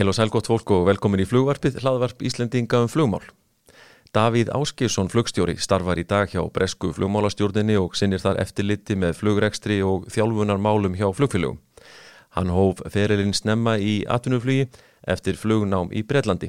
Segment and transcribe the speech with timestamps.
[0.00, 3.26] Heil og sæl gott fólk og velkomin í flugvarpið, hlaðvarp Íslendinga um flugmál.
[4.16, 9.76] Davíð Áskilsson flugstjóri starfar í dag hjá Bresku flugmálastjórninni og sinnir þar eftirliti með flugrekstri
[9.84, 11.60] og þjálfunarmálum hjá flugfélögum.
[12.32, 14.70] Hann hóf ferilinn snemma í atvinnuflugi
[15.04, 16.48] eftir flugnám í Breitlandi.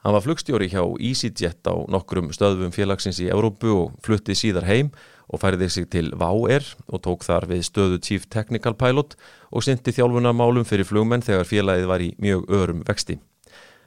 [0.00, 4.88] Hann var flugstjóri hjá EasyJet á nokkrum stöðum félagsins í Európu og flutti síðar heim
[5.28, 9.18] og færiði sig til VAU-R og tók þar við stöðu Chief Technical Pilot
[9.52, 13.18] og syndi þjálfunarmálum fyrir flugmenn þegar félagið var í mjög örum vexti.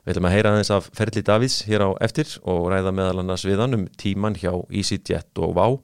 [0.03, 3.47] Við ætlum að heyra aðeins af Ferli Davís hér á eftir og ræða meðal annars
[3.47, 5.79] við hann um tíman hjá EasyJet og VAU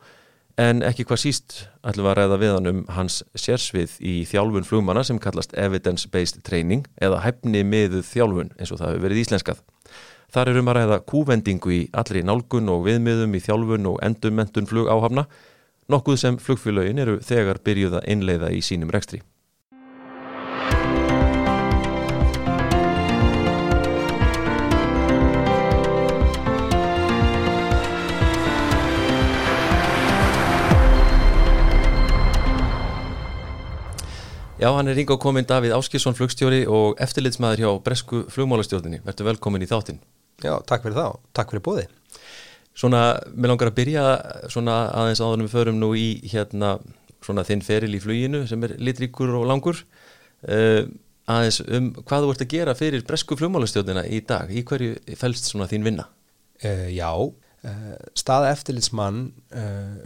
[0.62, 4.70] en ekki hvað síst ætlum við að ræða við hann um hans sérsvið í þjálfun
[4.70, 9.24] flugmanna sem kallast Evidence Based Training eða hefni miðuð þjálfun eins og það hefur verið
[9.26, 9.66] íslenskað.
[10.30, 14.70] Þar er um að ræða kúvendingu í allri nálgun og viðmiðum í þjálfun og endurmentun
[14.70, 15.26] flugáhafna,
[15.90, 19.24] nokkuð sem flugfélögin eru þegar byrjuð að innleiða í sínum rekstri.
[34.60, 39.00] Já, hann er ringa á komin Davíð Áskilsson flugstjóri og eftirlitsmaður hjá Bresku flugmálastjórnini.
[39.08, 40.02] Verður velkomin í þáttinn.
[40.44, 41.18] Já, takk fyrir það.
[41.36, 41.88] Takk fyrir bóði.
[42.80, 43.02] Svona,
[43.36, 44.04] mér langar að byrja
[44.52, 46.78] svona aðeins áður við förum nú í hérna
[47.26, 49.82] svona þinn feril í fluginu sem er litríkur og langur.
[50.48, 50.86] Uh,
[51.30, 54.48] aðeins um hvað þú ert að gera fyrir Bresku flugmálastjórnina í dag.
[54.48, 56.08] Í hverju fælst svona þín vinna?
[56.64, 59.26] Uh, já, uh, staða eftirlitsmann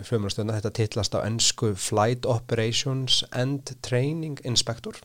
[0.10, 4.98] flugmálastjórnina, þetta titlast á ennsku Flight Operations and Training Inspector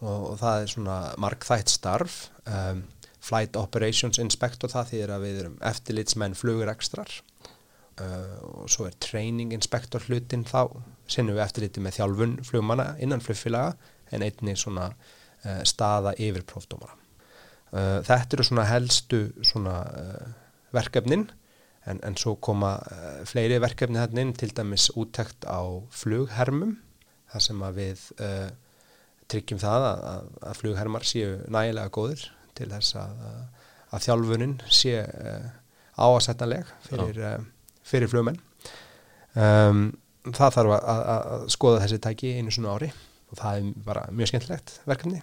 [0.00, 2.18] og, og það er svona markþætt starf.
[2.48, 2.86] Um,
[3.24, 7.12] Flight Operations Inspector það þýðir að við erum eftirlitsmenn flugur ekstrar
[8.00, 10.76] uh, og svo er Training Inspector hlutin þá
[11.10, 13.74] sinnum við eftirliti með þjálfun flugmanna innan flugfélaga
[14.12, 16.98] en einni svona uh, staða yfir prófdómara.
[17.72, 19.78] Uh, þetta eru svona helstu svona
[20.74, 21.28] verkefnin
[21.88, 22.76] en, en svo koma
[23.28, 25.62] fleiri verkefni þarna inn til dæmis úttekt á
[25.94, 26.76] flughermum
[27.32, 28.06] þar sem að við
[29.30, 32.24] tryggjum það að, að flughermar séu nægilega góðir
[32.58, 33.20] til þess að,
[33.94, 35.52] að þjálfunin sé uh,
[35.98, 38.40] áasettanleg fyrir, uh, fyrir flugmenn.
[39.34, 39.86] Um,
[40.30, 42.90] það þarf að, að skoða þessi tæki einu svona ári
[43.34, 45.22] og það er bara mjög skemmtilegt verkefni.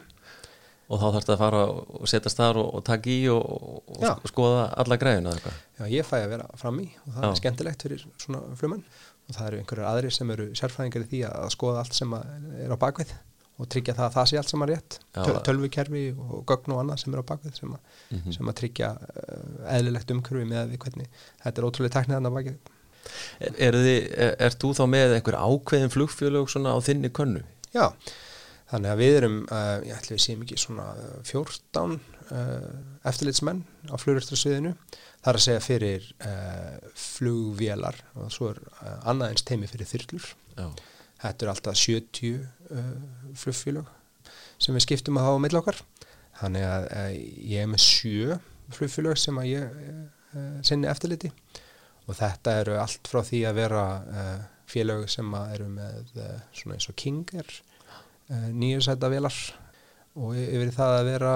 [0.91, 4.01] Og þá þarf þetta að fara og setjast þar og, og taka í og, og,
[4.11, 5.61] og skoða alla græðina eða eitthvað?
[5.79, 7.29] Já, ég fæ að vera fram í og það Já.
[7.29, 8.83] er skemmtilegt fyrir svona flugmenn.
[9.29, 12.75] Og það eru einhverjar aðri sem eru sérfræðingar í því að skoða allt sem er
[12.75, 13.13] á bakvið
[13.61, 14.97] og tryggja það að það sé allt saman rétt.
[15.13, 18.35] Töl, tölvukerfi og gögn og annað sem er á bakvið sem, mm -hmm.
[18.38, 21.09] sem að tryggja uh, eðlilegt umkörfi með því hvernig
[21.44, 22.77] þetta er ótrúlega teknið þannig að bakið
[23.39, 27.41] Er, er, er, er þú þá með einhver ákveðin flugfjölug svona á þinni könnu?
[27.73, 27.89] Já,
[28.69, 30.85] þannig að við erum uh, ég ætla við séum ekki svona
[31.25, 32.67] 14 uh,
[33.09, 34.75] eftirlitsmenn á flugræstarsviðinu
[35.23, 39.89] það er að segja fyrir uh, flugvélar og svo er uh, annað eins teimi fyrir
[39.89, 40.29] þyrlur.
[40.61, 40.69] Já
[41.21, 42.93] Þetta er alltaf 70 uh,
[43.37, 43.89] flugfélög
[44.61, 45.81] sem við skiptum að hafa á millokkar.
[46.41, 47.11] Þannig að uh,
[47.51, 48.39] ég er með sjö
[48.75, 51.31] flugfélög sem að ég uh, sinni eftirliti
[52.07, 54.37] og þetta eru allt frá því að vera uh,
[54.71, 56.13] félög sem að eru með
[56.55, 57.55] svona eins og Kinger,
[58.31, 59.37] uh, nýjursæta velar
[60.19, 61.35] og yfir það að vera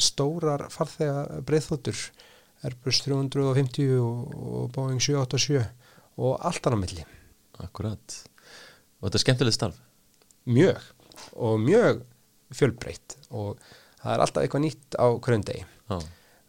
[0.00, 1.96] stórar farþega breyðþóttur,
[2.64, 5.64] Airbus 350 og, og Boeing 787
[6.20, 7.06] og allt annað milli.
[7.62, 8.18] Akkurat.
[8.98, 9.78] Og þetta er skemmtilegt starf?
[10.50, 10.90] Mjög.
[11.38, 12.02] Og mjög
[12.54, 13.62] fjölbreytt og
[14.02, 15.64] það er alltaf eitthvað nýtt á kröndegi.
[15.92, 16.04] Ah.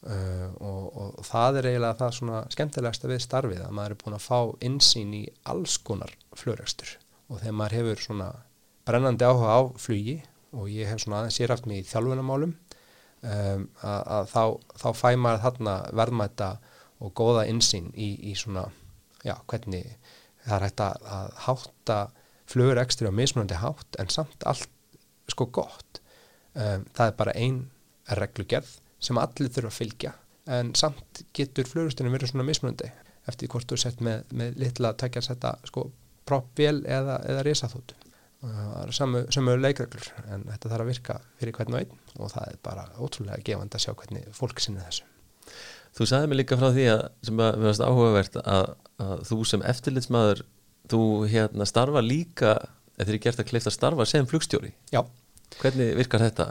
[0.05, 4.17] Uh, og, og það er eiginlega það svona skemmtilegasta við starfið að maður er búin
[4.19, 6.91] að fá insýn í alls konar flörekstur
[7.25, 8.27] og þegar maður hefur svona
[8.85, 10.19] brennandi áhuga á flugi
[10.53, 14.43] og ég hef svona aðeins sér aft mig í þjálfunamálum um, að, að þá,
[14.83, 16.51] þá fæ maður þarna verðmæta
[17.01, 18.67] og góða insýn í, í svona,
[19.25, 19.89] já, hvernig
[20.45, 21.99] það er hægt að, að hátta
[22.49, 24.69] flugur ekstri á mismunandi hátt en samt allt
[25.31, 26.01] sko gott.
[26.53, 27.63] Um, það er bara ein
[28.19, 30.13] reglugerð sem allir þurfa að fylgja
[30.55, 32.91] en samt getur flugustunum verið svona mismunandi
[33.29, 35.87] eftir hvort þú sett með, með litla takja að setja sko
[36.29, 37.97] proppvél eða, eða risaþóttu
[38.45, 42.31] það eru samu, samu leikreglur en þetta þarf að virka fyrir hvern og einn og
[42.35, 45.14] það er bara ótrúlega gefand að sjá hvernig fólk sinni þessu
[45.95, 48.65] Þú sagði mig líka frá því að sem að við varst áhugavert að,
[49.05, 50.43] að þú sem eftirlitsmaður
[50.91, 51.01] þú
[51.31, 52.51] hérna starfa líka
[52.95, 54.73] eða þið er gert að kleifta að starfa sem flugstjóri.
[54.91, 55.01] Já.
[55.61, 56.49] Hvernig virkar þetta?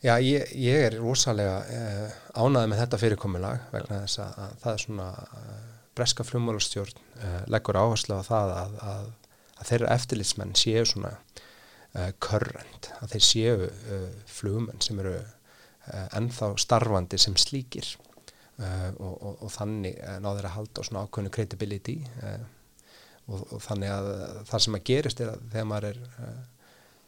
[0.00, 4.72] Já, ég, ég er rosalega eh, ánaði með þetta fyrirkomulag vegna þess að, að það
[4.72, 5.64] er svona eh,
[6.00, 9.10] breska flugmálastjórn eh, leggur áherslu á það að, að
[9.68, 16.52] þeirra eftirlitsmenn séu svona uh, current, að þeir séu uh, flugumenn sem eru uh, ennþá
[16.60, 17.90] starfandi sem slíkir
[18.60, 22.38] uh, og, og, og þannig uh, ná þeir að halda á svona ákveðnu credibility uh,
[23.30, 24.08] og, og þannig að
[24.50, 26.40] það sem að gerist er að þegar maður er uh,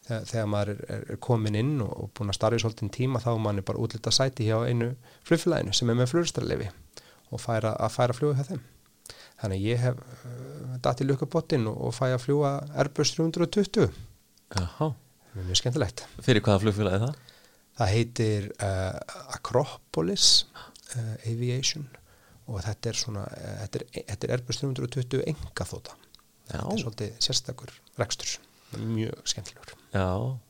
[0.08, 3.22] þegar, þegar maður er, er, er komin inn og, búin að starfa í svolítinn tíma
[3.22, 4.93] þá er manni bara útlita sæti hjá einu
[5.28, 6.70] flugfélaginu sem er með flugstarlefi
[7.32, 8.64] og færa, að færa flugu hjá þeim.
[9.40, 10.00] Þannig að ég hef
[10.84, 13.88] datt í lukkabottin og, fæ að fljúa Airbus 320
[14.52, 14.90] Jaha,
[15.32, 16.04] það er mjög skemmtilegt.
[16.22, 17.16] Fyrir hvaða flugfélag er það?
[17.78, 18.99] það heitir uh,
[19.37, 20.44] Acropolis
[20.99, 21.89] uh, Aviation
[22.50, 25.99] og þetta er svona þetta er, þetta er Airbus 320 enga þóta
[26.49, 28.41] þetta er svolítið sérstakur rekstur
[28.81, 29.77] mjög skemmtilegur.
[29.93, 30.09] Já,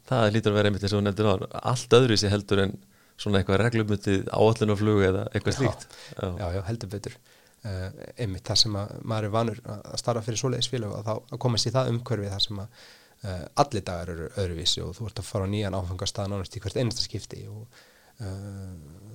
[0.09, 1.35] það lítur að vera einmitt eins og þú nefndir á
[1.73, 2.75] allt öðru sér heldur en
[3.21, 5.87] svona eitthvað reglumutið áallin og flugu eða eitthvað slíkt.
[6.17, 7.19] Já, já, já, heldur betur.
[7.63, 7.89] Uh,
[8.19, 11.69] einmitt það sem að maður er vanur að starfa fyrir svoleiðis félag og þá komast
[11.69, 12.81] í það umhverfi þar sem að
[13.23, 16.63] uh, allir dagar eru öðruvísi og þú ert að fara á nýjan áfangastað nánast í
[16.65, 17.85] hvert einasta skipti og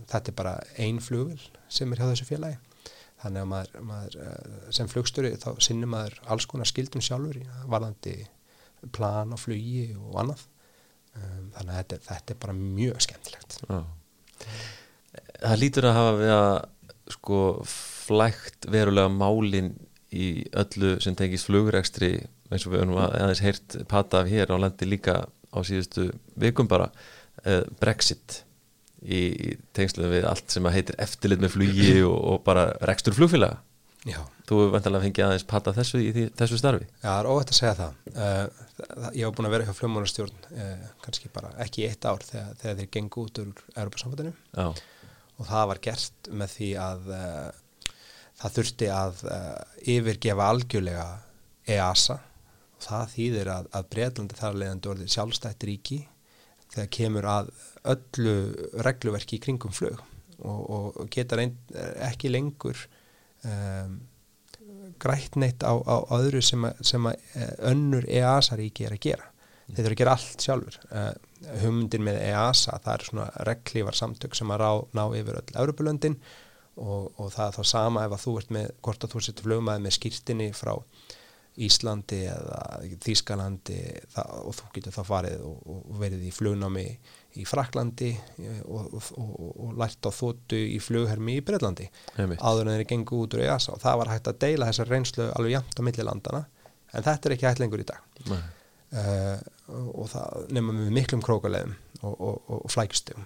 [0.07, 1.39] þetta er bara ein flugvel
[1.71, 2.59] sem er hjá þessu félagi.
[3.17, 7.45] Þannig að maður, maður uh, sem flugstjóri þá sinnir maður alls konar skildum sjálfur í
[7.65, 8.15] varðandi
[8.93, 10.43] plan og flugi og annað.
[11.17, 13.55] Þannig að þetta, þetta er bara mjög skemmtilegt.
[13.65, 13.79] Já.
[15.41, 16.57] Það lítur að hafa við að
[17.17, 17.39] sko
[18.07, 19.71] flækt verulega málin
[20.13, 22.11] í öllu sem tengist flugrekstri
[22.47, 26.09] eins og við höfum aðeins heyrt pata af hér á landi líka á síðustu
[26.39, 26.89] vikum bara
[27.43, 28.43] eh, Brexit
[29.03, 33.61] í, tengslu við allt sem að heitir eftirlit með flugi og, og bara rekstur flugfélaga.
[34.07, 36.85] Já, Þú hefur vantilega fengið aðeins pata þessu í því, þessu starfi?
[37.01, 37.97] Já, það er óvægt að segja það.
[38.13, 42.23] Uh, ég hef búin að vera hjá fljómánastjórn uh, kannski bara ekki í eitt ár
[42.23, 44.67] þegar, þegar þeir gengu út úr Europasambandinu Já,
[45.35, 47.91] og það var gert með því að uh,
[48.39, 49.25] það þurfti að
[49.97, 51.07] yfirgefa algjörlega
[51.67, 52.17] EASA
[52.77, 55.99] og það þýðir að, að Breitlandi þar leiðandi orðið sjálfstætt ríki
[56.77, 57.49] þegar kemur að
[57.93, 58.35] öllu
[58.85, 59.99] regluverki í kringum flug
[60.45, 61.39] og, og geta
[62.05, 62.79] ekki lengur
[63.47, 63.99] um,
[65.01, 69.29] grætt neitt á, á öðru sem, að, sem að eh, önnur EASA-ríki er að gera.
[69.67, 70.77] Þeir eru að gera allt sjálfur.
[70.89, 71.11] Uh,
[71.61, 76.15] hugmyndin með EASA, það er svona reglívar samtök sem að rá, ná yfir öll Europalöndin
[76.77, 79.47] og, og það er þá sama ef að þú ert með, hvort að þú setur
[79.49, 80.73] flugmaði með skýrtinni frá
[81.65, 82.59] Íslandi eða
[83.01, 83.77] Þýskalandi
[84.13, 86.85] það, og þú getur þá farið og, og verið í flugnámi
[87.37, 91.87] í Fraklandi eh, og, og, og, og lært á þóttu í flughermi í Breitlandi
[92.17, 95.27] áður en þeir gengu út úr EASA og það var hægt að deila þessar reynslu
[95.33, 96.43] alveg jæmt á millilandana
[96.93, 98.05] en þetta er ekki hægt lengur í dag.
[98.87, 99.35] Uh,
[99.67, 103.25] og það nefnum við miklum krókaleðum og, og, og, og flækjustegum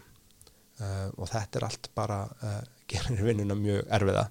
[0.82, 4.28] uh, og þetta er allt bara uh, gerir vinnuna mjög erfiða.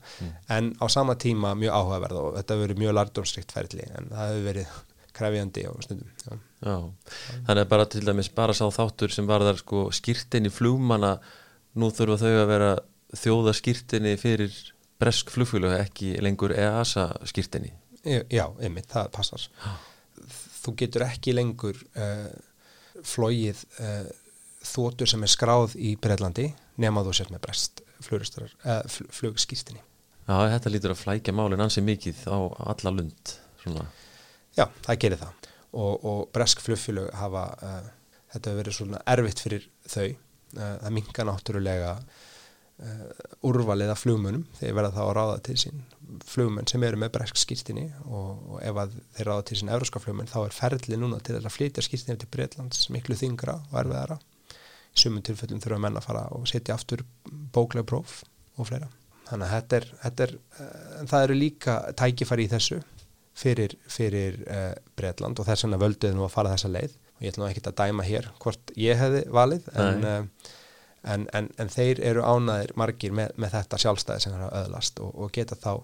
[0.52, 4.32] En á sama tíma mjög áhugaverð og þetta hefur verið mjög lardómsrikt ferli en það
[4.32, 4.78] hefur verið
[5.20, 6.38] krefjandi og stundum já.
[6.60, 6.76] Já,
[7.48, 11.16] þannig að bara til dæmis bara sá þáttur sem var þar sko skýrtinni flugmanna
[11.80, 12.70] nú þurfa þau að vera
[13.16, 14.54] þjóða skýrtinni fyrir
[15.00, 19.42] bresk flugfélög ekki lengur EASA skýrtinni Já, já, einmitt, það passar.
[20.60, 22.30] Þú getur ekki lengur uh,
[23.04, 24.08] flóið uh,
[24.64, 29.84] þóttur sem er skráð í Breitlandi nema þú sért með brest flugskýrstinni
[30.30, 32.38] Já, þetta lítur að flækja málin ansi mikið á
[32.70, 33.32] alla lund
[33.62, 33.86] svona.
[34.54, 35.48] Já, það gerir það.
[35.70, 37.88] Og, og bresk flugfélög hafa uh,
[38.30, 43.04] þetta hefur verið svona erfitt fyrir þau uh, það minka náttúrulega uh,
[43.46, 45.84] úrvalið af flugmunum þeir verða þá að ráða til sín
[46.26, 50.30] flugmenn sem eru með bresk skýrstinni og, og ef þeir ráða til sín evróska flugmenn
[50.30, 54.18] þá er ferli núna til að flytja skýrstinni til Breitlands miklu þingra og erfiðara
[54.96, 57.04] sumum tilfellum þurfa menn að fara og setja aftur
[57.54, 58.20] bóklega próf
[58.58, 58.88] og fleira.
[59.30, 62.80] Þannig að þetta er, þetta er uh, það eru líka tækifæri í þessu
[63.40, 66.96] fyrir, fyrir uh, Breitland og þess vegna völduðu nú að fara þessa leið.
[67.16, 70.52] Og ég ætla nú ekki að dæma hér hvort ég hefði valið en, uh,
[71.14, 75.02] en, en, en þeir eru ánaðir margir með, með þetta sjálfstæði sem er að öðlast
[75.04, 75.74] og, og geta þá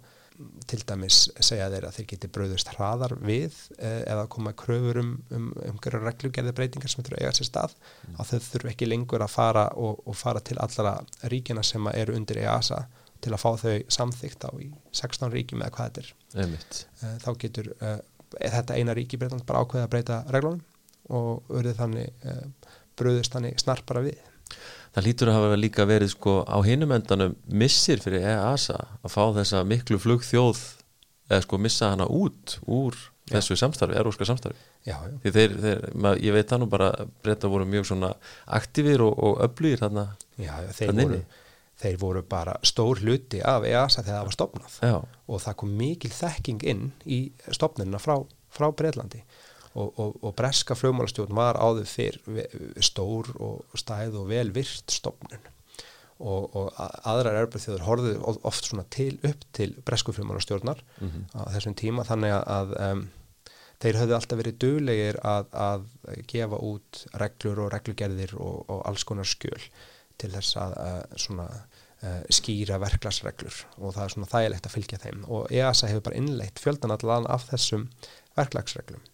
[0.68, 5.14] til dæmis segja þeir að þeir geti bröðust hraðar við uh, eða koma kröfur um,
[5.34, 7.76] um, um reglugerði breytingar sem þurfa að eiga sér stað
[8.16, 10.98] að þau þurfa ekki lengur að fara og, og fara til allara
[11.32, 12.82] ríkina sem eru undir EASA
[13.24, 16.14] til að fá þau samþygt á í 16 ríkjum eða hvað þetta er.
[17.02, 17.98] Uh, þá getur uh,
[18.36, 20.64] þetta eina ríki breytand bara ákveða að breyta reglunum
[21.16, 24.20] og verið þannig uh, bröðust þannig snarpara við
[24.96, 29.24] Það lítur að hafa líka verið sko á hinum endanum missir fyrir EASA að fá
[29.36, 30.62] þessa miklu flugþjóð
[31.28, 32.96] eða sko missa hana út úr
[33.28, 34.56] þessu samstarfi, eróska samstarfi.
[34.86, 36.88] Já, já, því þeir, þeir mað, ég veit það nú bara
[37.26, 38.12] breyta voru mjög svona
[38.56, 40.06] aktífir og, og öflugir þarna
[40.38, 41.18] já, já þeir, voru,
[41.82, 45.74] þeir voru bara stór hluti af EASA þegar það var stopnað Já, og það kom
[45.82, 48.14] mikil þekking inn í stopnunina frá,
[48.48, 49.24] frá Breitlandi
[49.76, 52.16] og, og, og breska flugmálastjórn var áður fyrr
[52.84, 55.52] stór og stæð og vel virt stofnun.
[56.16, 56.70] Og, og
[57.04, 61.24] aðrar erbreyþjóður horfið oft svona til upp til bresku flugmálastjórnar mm -hmm.
[61.36, 63.02] á þessum tíma þannig að um,
[63.82, 65.82] þeir höfðu alltaf verið döglegir að, að
[66.26, 69.60] gefa út reglur og reglugerðir og, og alls konar skjöl
[70.16, 71.48] til þess að, að svona
[72.02, 73.66] uh, skýra verklagsreglur.
[73.76, 75.24] Og það er svona þægilegt að fylgja þeim.
[75.28, 77.90] Og EASA hefur bara innleitt fjöldan allan af þessum
[78.36, 79.04] verklagsreglum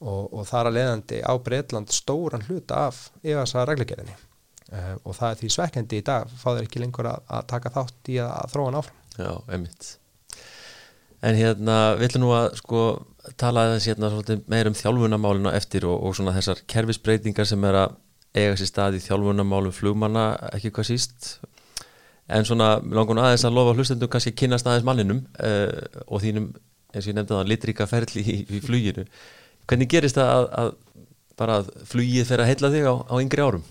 [0.00, 5.16] og, og það er að leiðandi á Breitland stóran hluta af EASA reglugerðinni uh, og
[5.18, 8.18] það er því svekkandi í dag fá þeir ekki lengur að, að taka þátt í
[8.22, 9.00] að, að þróa hann áfram.
[9.18, 9.88] Já, einmitt.
[11.26, 12.82] En hérna, við ætlum nú að sko
[13.40, 17.96] tala aðeins hérna meir um þjálfunamálinu eftir og, og svona þessar kerfisbreytingar sem er að
[18.38, 21.32] eiga sér stað í þjálfunamálum flugmanna, ekki hvað síst
[22.28, 26.50] en svona langun aðeins að lofa hlustendum kannski kynast aðeins manninum uh, og þínum,
[26.92, 29.06] eins og ég nefndi það, litrika ferli í, í fluginu
[29.68, 30.70] hvernig gerist það að, að
[31.38, 33.66] bara að flugið fer að heilla þig á, á yngri árum?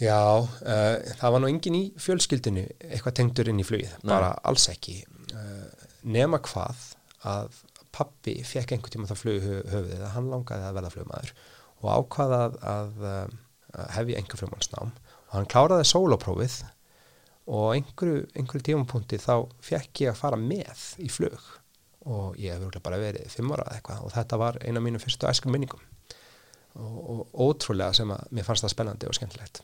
[0.00, 4.12] Já, uh, það var nú engin í fjölskyldinu eitthvað tengdur inn í flugið, Nei.
[4.14, 5.02] bara alls ekki
[5.34, 5.66] uh,
[6.08, 6.86] nema hvað
[7.28, 7.60] að
[7.92, 11.32] pappi fekk einhvern tíma það flug höfuðið að hann langaði að verða flugmaður
[11.80, 13.32] og ákvaða að, að,
[13.74, 16.56] að hefja einhver flugmannsnám og hann kláraði sóloprófið
[17.50, 21.50] og einhverju, einhverju tímapunkti þá fekk ég að fara með í flug
[22.08, 24.04] og ég hef bara verið fimm ára eitthvað.
[24.06, 25.82] Og þetta var eina af mínu fyrstu æskum minningum.
[26.80, 29.62] Og, og ótrúlega sem að mér fannst það spennandi og skemmtilegt.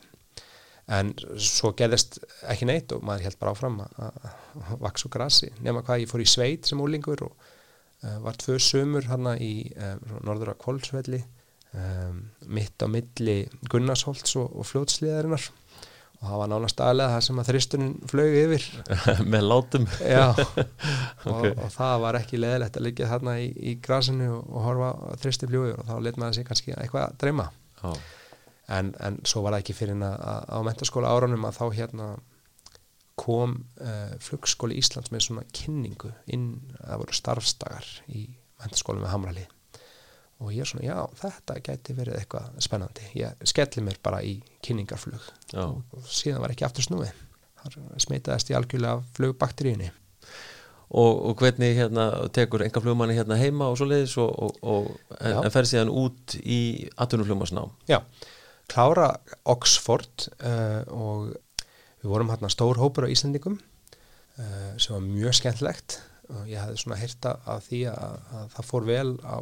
[0.87, 1.11] En
[1.43, 4.19] svo gerðist ekki neitt og maður held bara áfram að
[4.83, 8.55] vaks og grassi nema hvað ég fór í sveit sem úlingur og uh, var tvö
[8.63, 11.19] sömur hann í um, norður af Kolsvelli
[11.75, 15.49] um, mitt á milli Gunnarsholts og, og fljótsliðarinnar
[16.17, 18.67] og það var nánast aðlega það sem að þristunum flög yfir.
[19.33, 19.87] Með látum.
[20.01, 20.63] Já, okay.
[21.31, 24.93] og, og það var ekki leðilegt að liggja þarna í, í grasinu og, og horfa
[25.23, 27.49] þristi fljóður og þá let maður sig kannski eitthvað að dreyma.
[27.85, 27.99] Oh.
[28.73, 32.07] en, en svo var það ekki fyrir að, að á mentaskóla árunum að þá hérna
[33.17, 38.25] kom uh, flugskóli Íslands með svona kynningu inn, það voru starfstagar í
[38.57, 39.53] mentaskóla með Hamralið
[40.37, 43.07] og ég er svona, já, þetta gæti verið eitthvað spennandi.
[43.17, 45.63] Ég skelli mér bara í kynningarflug já.
[45.65, 47.23] og síðan var ekki aftur snúið.
[47.57, 49.89] Það smitaðist í algjörlega flugbakteríunni.
[50.87, 55.41] Og, og hvernig hérna, tekur enga flugmanni hérna heima og svo leiðis og, og, en,
[55.41, 56.59] en fer síðan út í
[56.95, 57.73] atvinnuflugmannsnám?
[57.89, 57.99] Já,
[58.71, 59.09] klára
[59.51, 61.33] Oxford uh, og
[61.99, 65.99] við vorum hérna stór hópur á Íslandingum uh, sem var mjög skemmtlegt
[66.31, 69.37] og ég hafði svona heyrta af því að, að það fór vel á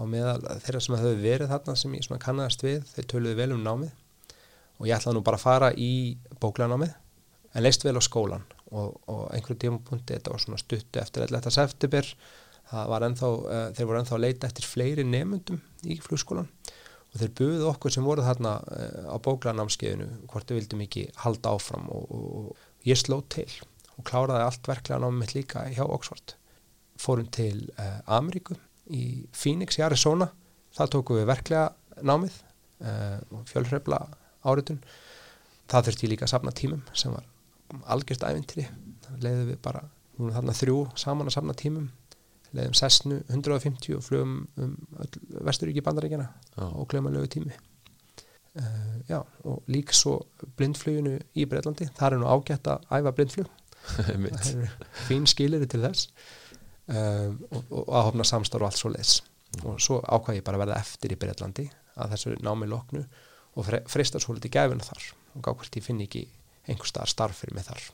[0.00, 3.64] á meðal þeirra sem hefur verið þarna sem ég kannast við, þeir töluði vel um
[3.64, 3.92] námið.
[4.80, 5.92] Og ég ætlaði nú bara að fara í
[6.40, 6.94] bóklanámið
[7.54, 11.50] en leist vel á skólan og, og einhverju tímapunkti þetta var svona stuttu eftir 11.
[11.52, 12.06] september
[12.70, 16.48] ennþá, uh, þeir voru ennþá að leita eftir fleiri nefnundum í flugskólan
[17.10, 21.56] og þeir buðið okkur sem voru þarna uh, á bóklanámskeiðinu hvort við vildum ekki halda
[21.56, 21.90] áfram.
[21.90, 23.48] Og, og, og ég sló til
[23.96, 26.36] og kláraði allt verklega námið líka hjá Oxford.
[27.00, 28.54] Fórum til uh, Ameríku
[28.90, 29.04] í
[29.36, 30.30] Phoenix í Arizona.
[30.76, 31.70] Það tóku við verklega
[32.06, 32.36] námið
[32.84, 34.00] uh, og fjölhrefla
[34.46, 34.80] áritun.
[35.70, 37.26] Það þurfti ég líka að safna tímum sem var
[37.94, 38.66] algjörst ævintri
[39.22, 41.88] leiði við bara, við vorum þarna þrjú saman að safna tímum.
[42.50, 44.72] Leiðum sessnu 150 og flugum um
[45.46, 46.26] Vesturíki bandaríkjana
[46.58, 46.80] oh.
[46.82, 47.54] og klömanlegu tími.
[48.58, 50.16] Uh, já, og líka svo
[50.58, 53.52] blindfluginu í Breitlandi, það er nú ágætt að æfa blindflug.
[53.90, 54.72] Það er
[55.06, 56.10] fín skilir til þess
[56.90, 59.20] um, og, og að hopna samstarf og allt svo leis
[59.66, 61.66] og svo ákvæði ég bara að verða eftir í Breitlandi
[62.00, 63.02] að þessu námi loknu
[63.58, 65.06] og freista svo litið gæfina þar.
[65.34, 66.26] Og gá hvert ég finn ekki
[66.70, 67.86] einhver starf starf fyrir mig þar.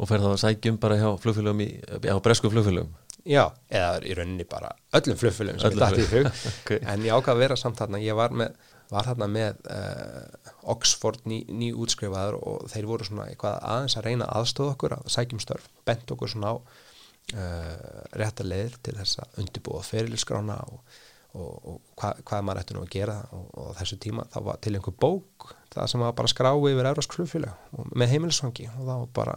[0.00, 1.68] Og fer það að sækjum bara hjá flugfélögum í,
[2.10, 2.94] á bresku flugfélögum?
[3.26, 6.28] Já, eða í rauninni bara öllum flugfélögum sem ég dætti í flug
[6.62, 6.80] okay.
[6.82, 8.02] en ég ákvaði að vera samt þarna.
[8.02, 8.56] Ég var, með,
[8.90, 14.10] var þarna með uh, Oxford ný, ný útskrifaður og þeir voru svona eitthvað aðeins að
[14.10, 16.85] reyna aðstóða okkur að sækjum störf bent okkur svona á uh,
[17.32, 20.98] réttar leðir til þess að undibúa fyrirlskrána og,
[21.34, 24.26] og, og hva, hvað maður ætti nú að gera og, og þessu tíma.
[24.30, 28.68] Þá var til einhver bók það sem var bara skrái yfir Európsk flugfélag með heimilisvangi
[28.72, 29.34] og var bara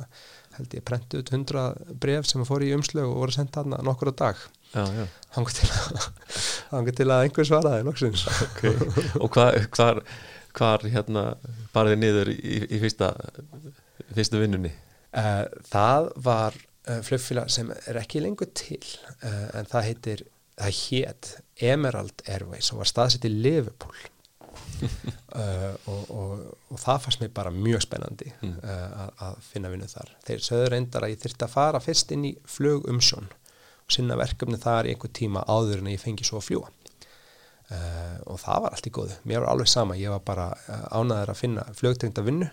[0.57, 1.65] held ég prentu ut hundra
[2.03, 4.41] bref sem fór í umslög og voru sendt aðna nokkur á dag.
[5.35, 5.69] Hangur til,
[6.99, 8.75] til að einhver svaraði noksins okay.
[9.23, 10.03] og hvar, hvar,
[10.57, 11.25] hvar hérna
[11.73, 13.13] barðið niður í, í fyrsta
[14.15, 14.73] fyrstu vinnunni?
[15.09, 16.57] Uh, það var
[16.89, 18.81] uh, flugfélag sem er ekki lengur til
[19.23, 20.23] uh, en það heitir,
[20.59, 21.33] það hétt
[21.69, 23.99] Emerald Airways og var staðsett í Liverpool.
[24.79, 26.31] Uh, og, og,
[26.71, 28.55] og það fannst mér bara mjög spennandi mm.
[28.63, 30.15] að, að finna vinnu þar.
[30.27, 34.59] Þeir söður reyndar að ég þurfti að fara fyrst inn í flugumsjón og sinna verkefni
[34.61, 38.75] þar í einhver tíma áður en ég fengi svo að fljúa uh, og það var
[38.75, 39.19] allt í góðu.
[39.29, 40.49] Mér var alveg sama, ég var bara
[40.95, 42.49] ánæður að finna flugtengda vinnu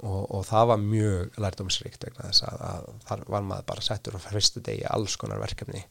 [0.00, 4.16] og, og það var mjög lærdomsrikt vegna þess að, að þar var maður bara settur
[4.16, 5.82] á fyrstu degi alls konar verkefni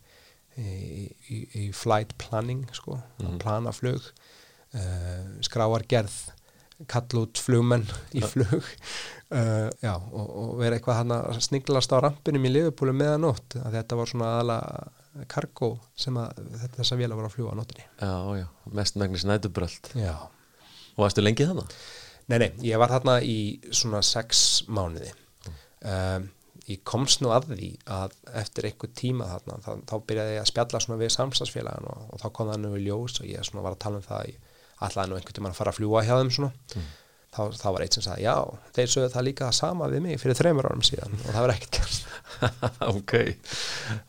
[0.58, 3.40] í, í, í flight planning sko, mm -hmm.
[3.44, 4.12] plana flug.
[4.70, 6.16] Uh, skráargerð
[6.88, 8.66] kall út flugmenn í flug.
[9.30, 13.76] Uh, já, og, og vera eitthvað hann að sninglast á rampinum í liðupúlu meðanótt að
[13.78, 14.60] þetta var svona aðala
[15.30, 16.40] kargo sem að
[16.78, 18.48] þess að vila var að fljúa á nóttinni Já, já,
[18.80, 20.16] mestmægnis nætubröld Já.
[20.96, 21.76] Og varstu lengið þannig?
[22.30, 23.40] Nei, nei, ég var þarna í
[23.74, 25.10] svona sex mánuði.
[25.80, 26.28] Um,
[26.70, 30.50] ég komst nú að því að eftir einhver tíma þarna þá, þá byrjaði ég að
[30.52, 33.66] spjalla svona við samstagsfélagan og, og þá kom það nú í ljós og ég svona
[33.66, 34.34] var að tala um það
[34.80, 36.52] alltaf nú einhvern tíma að fara að fljúa hjá þeim svona.
[36.76, 36.88] Mm.
[37.36, 38.36] þá, þá var eitt sem sagði já,
[38.78, 41.80] þeir sögðu það líka sama við mig fyrir þreymur árum síðan og það var ekkert
[42.94, 43.14] ok.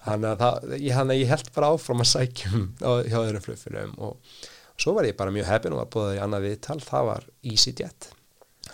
[0.04, 4.16] Þannig að það, ég, ég held bara áfram að sækjum á, hjá þeirra flugfélagum og,
[4.20, 4.49] og
[4.80, 8.10] svo var ég bara mjög heppin og var búið í annað viðtal, það var EasyJet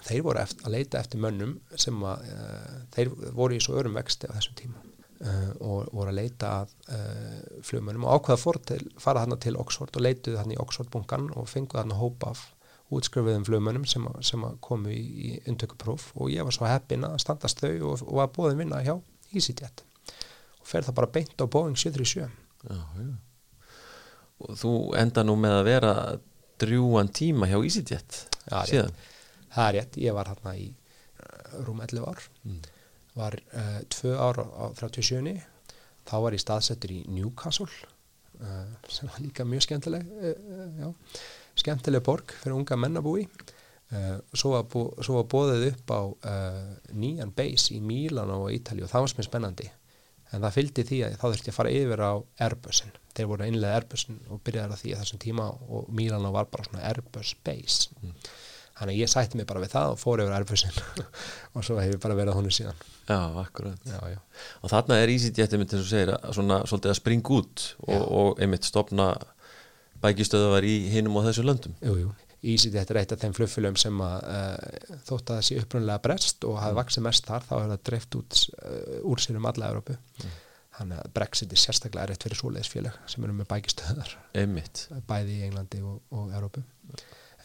[0.06, 3.96] þeir voru eftir, að leita eftir mönnum sem að uh, þeir voru í svo örum
[3.98, 8.60] vexti á þessum tíma uh, og voru að leita að uh, flugmönnum og ákveða fór
[8.70, 12.44] til, fara þarna til Oxford og leituð þarna í Oxford-bunkan og fenguð þarna hópa af
[12.94, 17.06] útskrifiðum flugmönnum sem, a, sem að komu í, í undtökupróf og ég var svo heppin
[17.08, 18.94] að standast þau og, og var bóðin vinna hjá
[19.32, 19.82] EasyJet
[20.60, 22.30] og fer það bara beint á Boeing 737
[22.66, 23.25] Já, já
[24.44, 25.92] og þú enda nú með að vera
[26.60, 28.94] drjúan tíma hjá EasyJet já, síðan.
[29.52, 32.24] það er rétt, ég var hérna í uh, rúm 11 ár.
[32.44, 32.62] Mm.
[33.16, 35.36] var uh, tvö ár á 37
[36.06, 37.68] þá var ég staðsettur í Newcastle
[38.40, 40.92] uh, sem var líka mjög skemmtileg uh,
[41.56, 45.96] skemmtileg borg fyrir unga menn að búi uh, svo var, bú, svo var bóðið upp
[45.96, 46.00] á
[46.92, 49.70] nýjan base í Mílan og Ítali og það var sem er spennandi
[50.32, 52.12] en það fylgdi því að þá þurfti að fara yfir á
[52.46, 56.50] Airbusin, þeir voru einlega Airbusin og byrjaði að því að þessum tíma og Mílan var
[56.50, 58.34] bara svona Airbus base mm
[58.76, 60.80] Þannig að ég sætti mig bara við það og fór yfir erfusin
[61.56, 62.82] og svo hef ég bara verið á honu síðan.
[63.08, 63.86] Já, akkurat.
[63.88, 64.18] Já, já.
[64.60, 68.04] Og þarna er EasyJet einmitt eins og segir að svona svolítið að springa út og,
[68.04, 69.08] og einmitt stopna
[70.04, 71.78] bækistöðuvar í hinum og þessu löndum.
[71.80, 72.12] Jú, jú.
[72.52, 76.48] EasyJet er eitt af þeim flugfylgum sem að uh, þótt að það sé upprunlega brest
[76.48, 76.80] og hafi mm.
[76.80, 79.98] vaksið mest þar, þá er það dreift út uh, úr sér um alla Európu.
[80.22, 80.34] Mm.
[80.76, 84.10] Þannig að Brexit er sérstaklega erriðt fyrir svoleiðisfélag sem eru með bækistöðar.
[84.36, 84.82] Einmitt.
[85.08, 86.60] Bæði í Englandi og, og Európu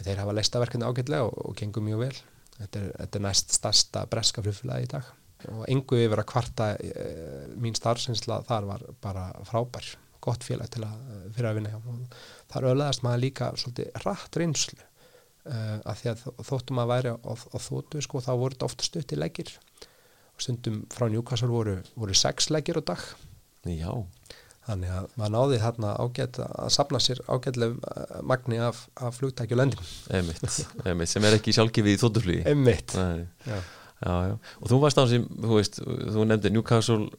[0.06, 2.14] þeir hafa leista verkefni ágætlega og, og gengum mjög vel
[2.58, 5.10] þetta er, þetta er næst stærsta breska flugfélagi í dag
[5.52, 7.06] og engu yfir að kvarta e,
[7.58, 9.88] mín starfsinsla þar var bara frábær
[10.22, 11.00] gott félag til að
[11.34, 12.18] fyrir að vinna hjá og
[12.54, 14.84] þar öðlaðast maður líka svolítið rætt reynslu
[15.50, 18.88] uh, að því að þóttum að væri á, á þóttu sko þá voru þetta ofta
[18.88, 19.52] stutt í leggir
[20.36, 23.04] og stundum frá Newcastle voru, voru sex leggir á dag.
[23.70, 23.92] Já.
[24.62, 29.58] Þannig að maður náði þarna ágætt að sapna sér ágætlega eh, magni af, af flugtækju
[29.58, 30.44] löndum einmitt,
[30.86, 32.94] einmitt, sem er ekki sjálfgefið í þóttuflugi einmitt.
[32.94, 33.58] Já.
[34.02, 34.36] Já, já.
[34.62, 37.10] og þú varst á sem, þú veist þú nefndi Newcastle,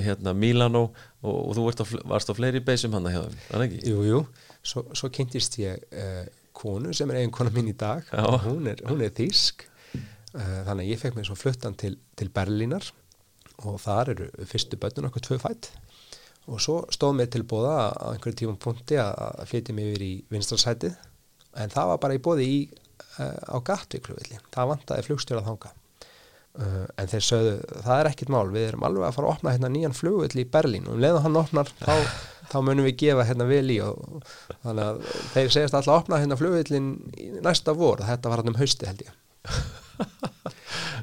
[0.00, 0.86] hérna Milano
[1.20, 3.80] og, og þú varst á, varst á fleiri beisum hann að hjá þeim, ekki?
[3.88, 4.20] Jú, jú,
[4.64, 6.22] svo, svo kynntist ég uh,
[6.62, 8.06] konu sem er einn kona mín í dag.
[8.46, 12.30] Hún er, hún er þísk uh, þannig að ég fekk mér svo fluttan til, til
[12.34, 12.88] Berlínar
[13.62, 15.72] og þar eru fyrstu börnun okkur tvö fætt
[16.50, 20.14] og svo stóð mér til bóða á einhverju tífum punkti að flytja mig yfir í
[20.32, 20.96] vinstrarsætið
[21.62, 22.58] en það var bara í bóði í,
[23.20, 25.72] uh, á Gatvíkluvilli, það vantæði flugstjórað þanga
[26.60, 27.54] uh, en þeir sögðu
[27.86, 30.48] það er ekkit mál, við erum alveg að fara að opna hérna nýjan flugvill í
[30.56, 30.88] Berlín.
[30.88, 31.94] Og um leða hann opnar þá,
[32.52, 34.26] þá munum við gefa hérna vel í og
[34.64, 36.90] þannig að þeir segjast alltaf að opna hérna flugvillin
[37.44, 38.02] næsta vor.
[38.02, 39.16] Og þetta var hann um hausti held ég.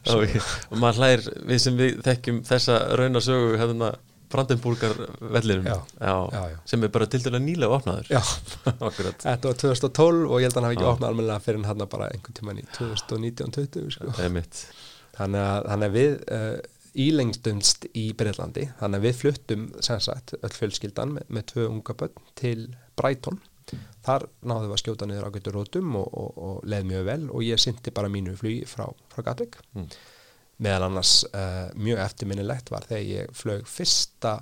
[0.09, 3.91] Og maður hlæðir við sem við þekkjum þessa raunasögu hérna
[4.29, 5.65] Brandenburgar vellinum.
[5.65, 8.11] Já, já, já, sem er bara til dæla nýlega opnaður.
[9.25, 12.11] Þetta var 2012 og ég held að hann hafi ekki opnað almenna fyrir hann bara
[12.13, 14.13] einhvern tíman í 2019-20 sko.
[15.19, 16.57] Þannig, þannig að við uh,
[16.99, 22.29] ílengstumst í Breitlandi þannig að við fluttum sagt, öll fjölskyldan með, með tvö unga börn
[22.39, 23.39] til Brighton.
[24.05, 27.43] Þar náðum við að skjóta niður ágættur rótum og, og, og leð mjög vel og
[27.45, 29.91] ég syndi bara mínu flugi frá, frá Gatvík mm.
[30.65, 34.33] Meðal annars uh, mjög eftirminnilegt var þegar ég flög fyrsta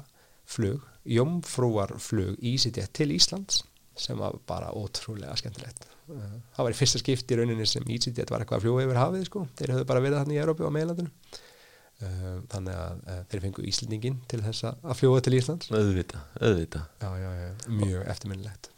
[0.48, 3.66] flug, jómfrúarflug EasyJet til Íslands
[4.00, 8.44] sem var bara ótrúlega skemmtilegt það var í fyrsta skipt í rauninni sem EasyJet var
[8.44, 9.44] eitthvað að fljúa yfir hafið sko.
[9.60, 14.20] þeir höfðu bara verið þarna í Európi og meilandinu uh, þannig að þeir fengu Íslendingin
[14.32, 15.72] til þess að fljúa til Íslands.
[15.74, 17.50] Auðvita, auðvita já, já, já,
[17.82, 18.72] mjög eftirminnilegt.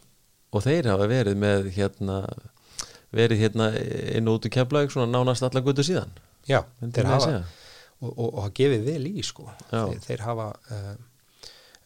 [0.50, 2.24] Og þeir hafa verið með hérna
[3.16, 3.70] verið hérna
[4.16, 6.12] inn og út í keflaug svona nánast allar gutu síðan.
[6.50, 7.30] Já, þeir hafa
[8.06, 9.48] og, hafa gefið vel í sko.
[9.70, 10.92] Þeir, þeir hafa uh,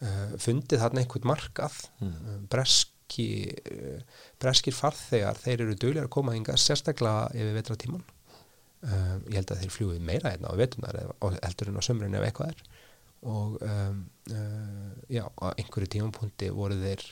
[0.04, 2.44] uh, fundið þarna einhvern markað mm.
[2.52, 3.28] bresk breski
[3.72, 4.02] uh,
[4.40, 8.04] breskir farþegar, þeir eru duglega að koma hinga sérstaklega yfir vetratíman
[8.84, 11.00] um, ég held að þeir fljúið meira hérna á vetunar
[11.44, 12.66] heldur en á sömurinn ef eitthvað er.
[13.24, 17.06] Og um, uh, já, á einhverju tímanpunti voru þeir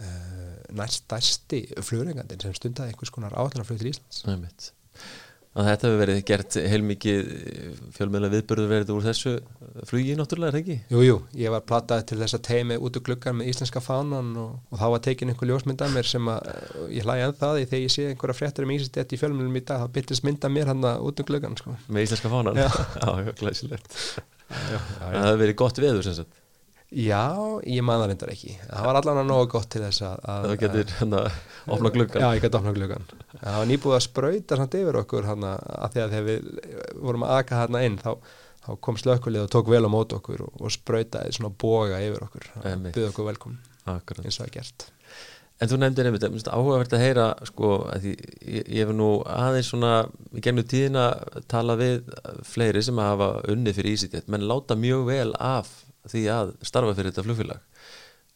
[0.00, 4.24] uh, næst stærsti flugurengandin sem stundaði einhvers konar áallanarflug til Íslands.
[4.28, 4.72] Nei mitt
[5.50, 7.30] að þetta hefur verið gert heilmikið
[7.96, 9.32] fjölmjöla viðbörður verið úr þessu
[9.88, 10.76] flugi náttúrulega, er það ekki?
[10.94, 14.30] Jújú, jú, ég var plattað til þess að teimi út úr gluggan með íslenska fánan
[14.38, 16.52] og, og þá var tekin einhver ljósmynda mér sem að
[16.94, 19.82] ég hlæði en það þegar ég sé einhverja fréttur um íslensk í fjölmjölum í dag
[19.82, 21.74] þá byrtist mynda mér hann út úr gluggan sko.
[21.90, 22.60] Með íslenska fánan?
[23.00, 23.98] Já, já, glæsilegt
[24.50, 26.39] Það hefur verið gott veður sem sagt
[26.90, 27.22] Já,
[27.70, 28.52] ég man það reyndar ekki.
[28.66, 31.20] Það var allan að nóga gott til þess að það getur hérna
[31.70, 33.04] opna gluggan Já, ég geti opna gluggan
[33.36, 36.48] það var nýbúið að spröyta samt yfir okkur hana, að því að þegar við
[37.06, 38.10] vorum að aka hérna inn þá,
[38.66, 42.24] þá kom slökkulið og tók vel á mót okkur og, og spröytaði svona boga yfir
[42.26, 42.48] okkur.
[42.88, 44.88] Byggði okkur velkom eins og að gert.
[45.60, 49.92] En þú nefndir einmitt, áhugavert að heyra sko, að ég, ég hef nú aðeins svona
[50.32, 51.10] í gennum tíðina
[51.52, 52.08] tala við
[52.48, 55.74] fleiri sem hafa unni fyrir ísítið, menn láta mjög vel af
[56.08, 57.66] því að starfa fyrir þetta flugfélag.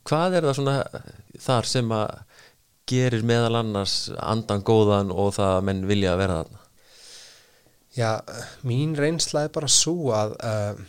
[0.04, 1.04] Hvað er það svona
[1.40, 2.42] þar sem að
[2.90, 6.60] gerir meðal annars andan góðan og það að menn vilja að vera þarna?
[7.94, 8.10] Já,
[8.66, 10.80] mín reynsla er bara svo að uh,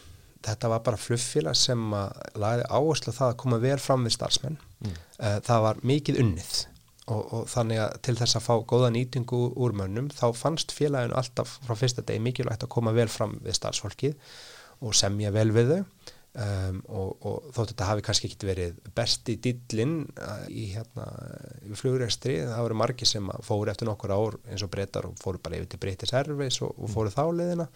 [0.46, 4.58] þetta var bara flugfélag sem að lagði áherslu það að koma vel fram við starfsmenn.
[4.82, 4.96] Mm.
[5.20, 6.56] uh, það var mikið unnið
[7.06, 11.16] og, og þannig að til þess að fá góða nýtingu úr mönnum þá fannst félaginu
[11.18, 14.18] alltaf frá fyrsta degi mikilvægt að koma vel fram við starfsfólkið
[14.86, 15.82] og semja vel við þau
[16.36, 21.06] Um, og, og þótt þetta hafi kannski ekki verið besti dillin uh, í hérna
[21.64, 25.40] í flugurestri, það voru margi sem fóru eftir nokkur ár eins og breytar og fóru
[25.40, 27.70] bara yfir til breytis erfis og, og fóru þá leðina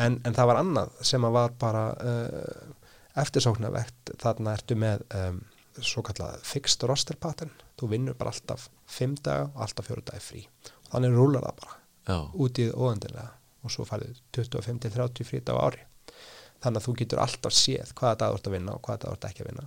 [0.00, 2.72] en, en það var annað sem var bara uh,
[3.20, 5.44] eftirsóknarvegt þarna ertu með um,
[5.84, 7.52] svo kallað fixed roster pattern.
[7.76, 10.46] Þú vinnur bara alltaf 5 daga og alltaf 4 dagi frí.
[10.86, 12.18] Og þannig rúlar það bara Já.
[12.32, 13.32] út í óöndilega
[13.64, 15.90] og svo farið 25-30 frí dag á ári
[16.64, 19.10] þannig að þú getur alltaf séð hvaða dag þú ert að vinna og hvaða dag
[19.10, 19.66] þú ert ekki að vinna.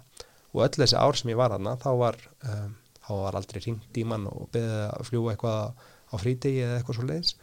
[0.54, 2.18] Og öll þessi ár sem ég var aðna þá var,
[2.54, 6.80] um, þá var aldrei ringt í mann og beðið að fljúa eitthvað á frítegi eða
[6.80, 7.38] eitthvað svo leiðis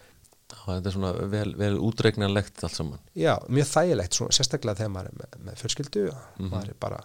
[0.54, 3.00] Það er svona vel, vel útregnanlegt allt saman.
[3.16, 6.58] Já, mjög þægilegt, svo, sérstaklega þegar maður er með, með fjölskyldu mm -hmm.
[6.60, 6.98] er bara,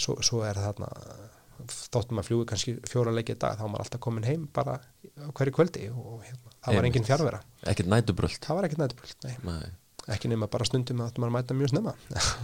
[0.00, 0.88] svo, svo er þarna
[1.66, 4.76] þóttum að fljúi kannski fjóra leikið dag þá er maður alltaf komin heim bara
[5.36, 7.40] hverju kvöldi og hérna, það var enginn fjárvera
[7.72, 8.48] Ekkert nætubröld
[10.14, 11.94] Ekki nema bara stundum að maður mæta mjög snemma.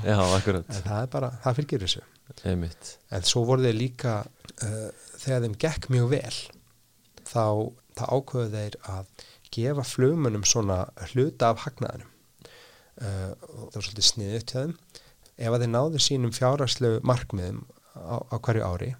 [0.09, 0.67] Já, akkurat.
[0.67, 2.03] En það er bara, það fylgir þessu.
[2.49, 2.95] Einmitt.
[3.15, 4.89] En svo voru þeir líka uh,
[5.21, 6.39] þegar þeim gekk mjög vel
[7.29, 7.45] þá,
[8.03, 10.81] ákveðu þeir að gefa flumunum svona
[11.13, 12.11] hluta af hagnaðinum.
[12.99, 14.75] Uh, það var svolítið sniðið til þeim.
[15.43, 17.63] Ef að þeir náðu sínum fjárhagslegu markmiðum
[17.97, 18.93] á, á hverju ári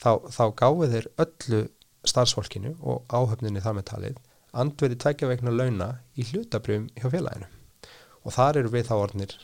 [0.00, 1.60] þá, þá gáðu þeir öllu
[2.04, 4.22] starfsfólkinu og áhöfninni þar með talið
[4.54, 7.48] andverið tækja vegna launa í hlutabrjum hjá félaginu
[8.24, 9.34] og þar eru við þá orðnir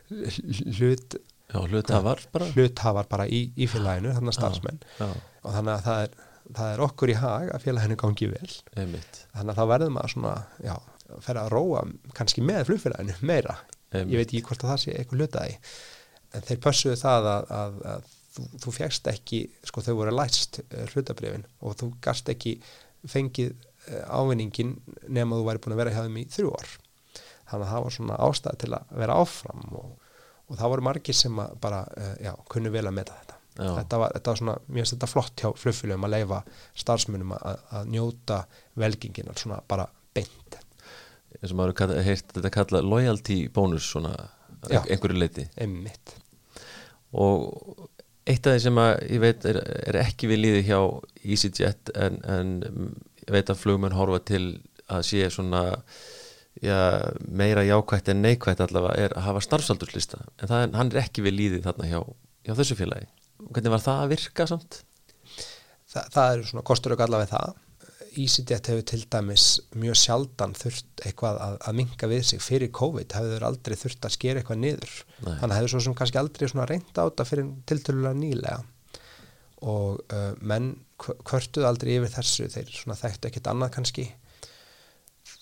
[0.78, 4.80] hlut Já, hluthafar bara, hluthafar bara í, í félaginu, þannig að starfsmenn.
[4.98, 5.20] Já, já.
[5.46, 6.16] og þannig að það er,
[6.58, 8.54] það er okkur í hag að félaginu gangi vel.
[8.74, 9.20] Einmitt.
[9.36, 10.32] þannig að þá verður maður svona
[10.64, 10.74] já,
[11.06, 11.84] að ferja að róa
[12.18, 13.56] kannski með flugfélaginu meira,
[13.92, 14.10] Einmitt.
[14.10, 15.60] ég veit ekki hvort að það sé eitthvað hlutaði
[16.34, 20.60] en þeir pössuðu það að, að, að þú, þú fjækst ekki, sko þau voru læst
[20.64, 22.56] uh, hlutabrefin og þú gast ekki
[23.06, 24.74] fengið uh, ávinningin
[25.06, 26.74] nema þú væri búin að vera hjá þeim í þrjú orð
[27.50, 30.12] þannig að það var svona ástæði til að vera áfram og,
[30.46, 33.36] og það voru margir sem bara, uh, já, kunnu vel að meta þetta.
[33.56, 36.40] Þetta var, þetta var svona, mér finnst þetta flott hjá flugfélagum að leifa
[36.76, 38.40] starfsmunum að, að njóta
[38.76, 40.58] velginginar svona bara beint.
[41.40, 44.12] Eins og maður heirt þetta kalla loyalty bónus svona
[44.68, 46.16] já, einhverju leiti einmitt.
[47.16, 47.88] Og
[48.26, 50.80] eitt af því sem að ég veit er, er ekki við líði hjá
[51.24, 52.54] EasyJet en, en
[53.30, 54.44] veit að flugmenn horfa til
[54.92, 55.62] að sé svona
[56.62, 56.78] já,
[57.28, 60.22] meira jákvægt en neikvægt allavega er að hafa starfsaldurslista.
[60.40, 62.00] En er, hann er ekki við líðið þarna hjá,
[62.46, 63.08] hjá þessu félagi.
[63.46, 64.80] Hvernig var það að virka samt?
[65.92, 67.62] Þa, það er svona kostur og allavega það.
[68.16, 72.40] EasyJet hefur til dæmis mjög sjaldan þurft eitthvað að, að minga við sig.
[72.40, 74.94] Fyrir COVID hefur aldrei þurft að skera eitthvað niður.
[75.26, 75.34] Nei.
[75.42, 78.58] þannig hefur svo sem kannski aldrei reynda á þetta fyrir tiltölulega nýlega.
[79.66, 82.48] Og uh, menn kvörtuð aldrei yfir þessu.
[82.52, 84.06] Þeir þekktu ekkit annað kannski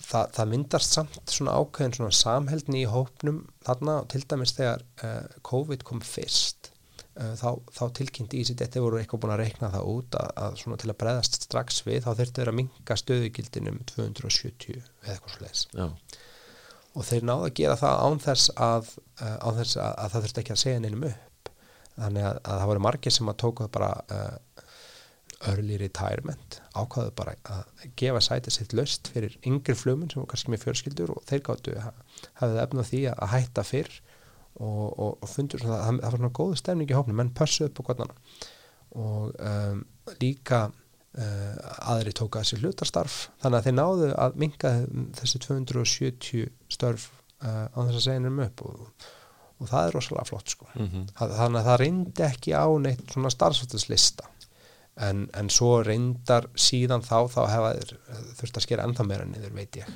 [0.05, 5.40] það, það myndast samt svona ákveðin svona samheldni í hópnum þarna til dæmis þegar uh,
[5.47, 6.71] COVID kom fyrst
[7.19, 10.31] uh, þá, þá tilkynnt í þessi þetta voru eitthvað búin að reikna það út að,
[10.45, 15.17] að svona til að breðast strax við þá þurftu þeir að minga stöðugildinum 270 eða
[15.17, 15.67] eitthvað svo leiðis
[16.95, 20.27] og þeir náðu að gera það án þess að, uh, án þess að, að það
[20.27, 21.49] þurftu ekki að segja neinum upp.
[21.95, 23.88] Þannig að, að það voru margir sem að tóku það bara
[25.51, 30.53] early retirement ákvaðu bara að gefa sætið sitt löst fyrir yngri flumun sem var kannski
[30.53, 33.97] með fjölskyldur og þeir gáttu hafið efnað því að hætta fyrr
[34.55, 37.67] og, og, og fundur svona það, það var svona góð stemning í hófnum, menn pössu
[37.69, 38.17] upp á kvotnana
[38.95, 39.83] og um,
[40.23, 41.57] líka uh,
[41.91, 44.73] aðri tóka þessi hlutastarf þannig að þeir náðu að minga
[45.19, 47.11] þessi 270 störf
[47.43, 49.09] uh, á þess að segja um upp og,
[49.59, 50.69] og það er rosalega flott sko.
[50.75, 51.09] Mm -hmm.
[51.19, 54.31] þannig að það reyndi ekki á neitt svona starfsvöldislista
[55.03, 57.75] en, en svo reyndar síðan þá þá hefa
[58.39, 59.91] þurft að skera ennþá meira niður veit ég.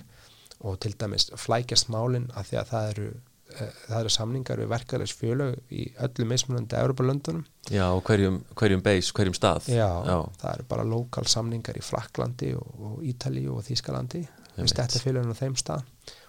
[0.66, 4.72] Og til dæmis flækjast málinn að því að það eru uh, það eru samningar við
[4.72, 9.70] verkefælis fjölög í öllu mismunandi Európa-löndunum Já, og hverjum, hverjum beis, hverjum stað.
[9.70, 10.18] Já, Já.
[10.40, 14.24] það eru bara lokal samningar í Fraklandi og, og Ítali og Þískalandi
[14.58, 15.86] við stættafélaginu á þeim stað.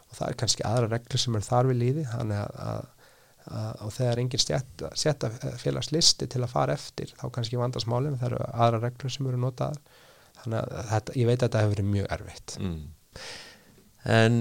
[0.10, 2.88] Og það er kannski aðra reglur sem er þar við líði þannig að, að
[3.50, 5.30] og þegar enginn setja
[5.62, 9.42] félagslisti til að fara eftir þá kannski vandast málinn það eru aðra reglur sem eru
[9.42, 9.82] notaðar.
[10.40, 12.56] Þannig að þetta, ég veit að þetta hefur verið mjög erfitt.
[12.64, 12.80] Mm.
[14.10, 14.38] En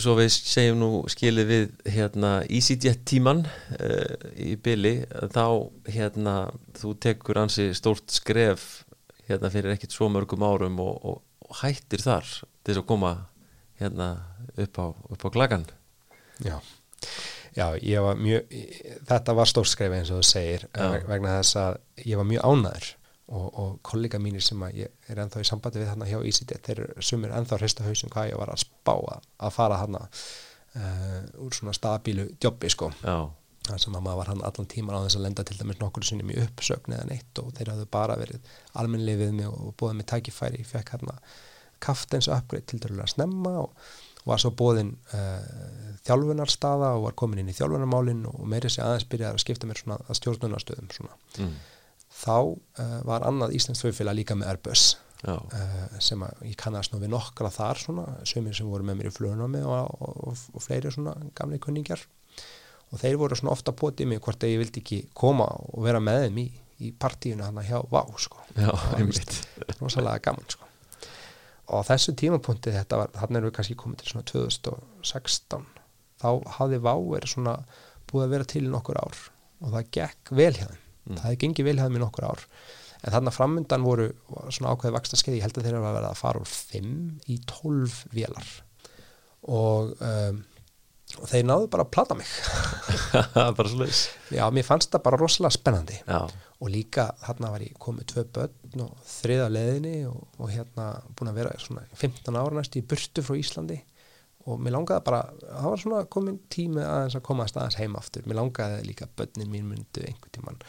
[0.00, 4.94] svo við segjum nú skilið við hérna EasyJet tíman uh, í byli
[5.32, 5.44] þá
[5.90, 6.34] hérna
[6.78, 8.84] þú tekur ansi stórt skref
[9.28, 13.14] hérna fyrir ekkit svo mörgum árum og, og, og hættir þar til þess að koma
[13.80, 14.12] hérna
[14.60, 15.66] upp á, upp á klagan
[16.40, 16.58] Já
[17.56, 18.52] Já, ég var mjög,
[19.08, 20.86] þetta var stórskref eins og þú segir Já.
[21.08, 22.90] vegna þess að ég var mjög ánæður
[23.30, 26.70] og, og kollega mínir sem að ég er ennþá í sambandi við þarna hjá EasyDet
[26.70, 31.44] þeir sumir ennþá hrista hausum hvað ég var að spá að, að fara þarna uh,
[31.46, 32.90] úr svona stabílu jobbi sko
[33.70, 36.06] þar sem að maður var hann allan tíman á þess að lenda til dæmis nokkur
[36.06, 39.98] sinnum í uppsögn eða neitt og þeir hafðu bara verið almenlið við mig og búið
[39.98, 41.18] mig tækifæri, ég fekk hérna
[41.80, 43.90] kaftens uppgreit til dærulega snemma og
[44.30, 48.84] var svo bóðin uh, eh, þjálfunarstaða og var komin inn í þjálfunarmálin og meiri sig
[48.84, 51.18] aðeins byrjaði að skipta mér svona að stjórnunarstöðum svona.
[51.38, 51.56] Mm.
[52.20, 54.86] Þá uh, var annað Íslands þauðfélag líka með Airbus
[55.26, 55.42] uh,
[56.02, 59.14] sem að ég kannast nú við nokkra þar svona, sömur sem voru með mér í
[59.18, 62.06] flugnámi og, og, og, og fleiri svona gamli kunningjar
[62.90, 66.02] og þeir voru svona ofta potið mig hvort að ég vildi ekki koma og vera
[66.02, 66.48] með þeim í,
[66.86, 68.42] í partíuna hann að hjá Vá sko.
[68.56, 69.38] Já, einmitt.
[69.78, 70.69] Rósalega gaman sko
[71.70, 75.66] og þessu tímapunkti þetta var, hann erum við kannski komið til svona 2016
[76.20, 76.28] þá
[76.58, 77.56] hafði Váer svona
[78.10, 79.24] búið að vera til í nokkur ár
[79.60, 80.84] og það gekk vel hjá þeim.
[81.00, 81.16] Mm.
[81.16, 82.44] það hefði gengið vel hjá þeim í nokkur ár.
[83.00, 84.06] En þannig að framöndan voru
[84.52, 86.90] svona ákveði vaksta skeið, ég held að þeir eru að vera að fara úr 5
[87.32, 88.50] í 12 vélar.
[89.48, 90.42] Og um,
[91.18, 92.28] og þeir náðu bara að plata mig.
[93.58, 95.96] Bara sluðis já, mér fannst það bara rosalega spennandi.
[96.06, 96.20] Já.
[96.60, 101.30] Og líka þarna var ég komið tvö börn og þriða leðinni og, og hérna búin
[101.32, 103.78] að vera svona 15 ára næst í burtu frá Íslandi.
[104.48, 108.00] Og mér langaði bara, það var svona komin tími aðeins að koma að staðans heima
[108.00, 108.24] aftur.
[108.28, 110.60] Mér langaði líka börnin mín myndu einhvern tíman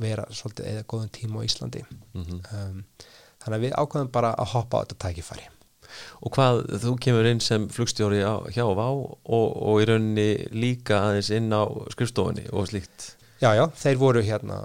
[0.00, 1.82] vera svolítið eða góðan tíma á Íslandi.
[2.12, 2.40] Mm -hmm.
[2.58, 2.84] um,
[3.42, 5.48] þannig að við ákvæðum bara að hoppa á þetta tækifæri.
[6.24, 9.16] Og hvað þú kemur inn sem flugstjóri á, hjá Vá og,
[9.68, 13.16] og í rauninni líka aðeins inn á skrifstofunni og slíkt?
[13.42, 14.62] Já, já, þeir voru hérna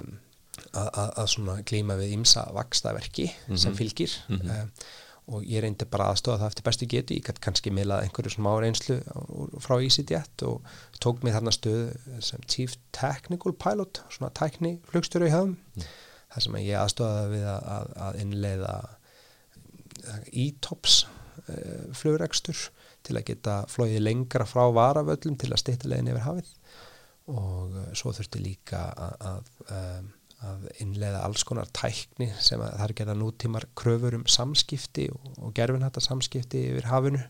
[0.75, 3.61] að svona glíma við ímsa vakstaverki mm -hmm.
[3.63, 4.49] sem fylgir mm -hmm.
[4.49, 4.67] uh,
[5.27, 8.51] og ég reyndi bara aðstofa það eftir bestu geti, ég gæti kannski meilað einhverju smá
[8.61, 9.01] reynslu
[9.59, 10.61] frá EasyJet og
[11.03, 15.83] tók mig þarna stöð sem Chief Technical Pilot svona tækni flugstjóri í höfum mm.
[16.33, 18.75] þar sem ég aðstofaði við að, að, að innleiða
[20.31, 21.07] e-tops
[21.49, 22.69] uh, flugregstur
[23.07, 26.53] til að geta flóið lengra frá varavöllum til að stýtta leginn yfir hafið
[27.27, 30.11] og svo þurfti líka að, að, um,
[30.45, 35.31] að innlega alls konar tækni sem að það er gerða nútímar kröfur um samskipti og,
[35.41, 37.23] og gerfinhætta samskipti yfir hafinu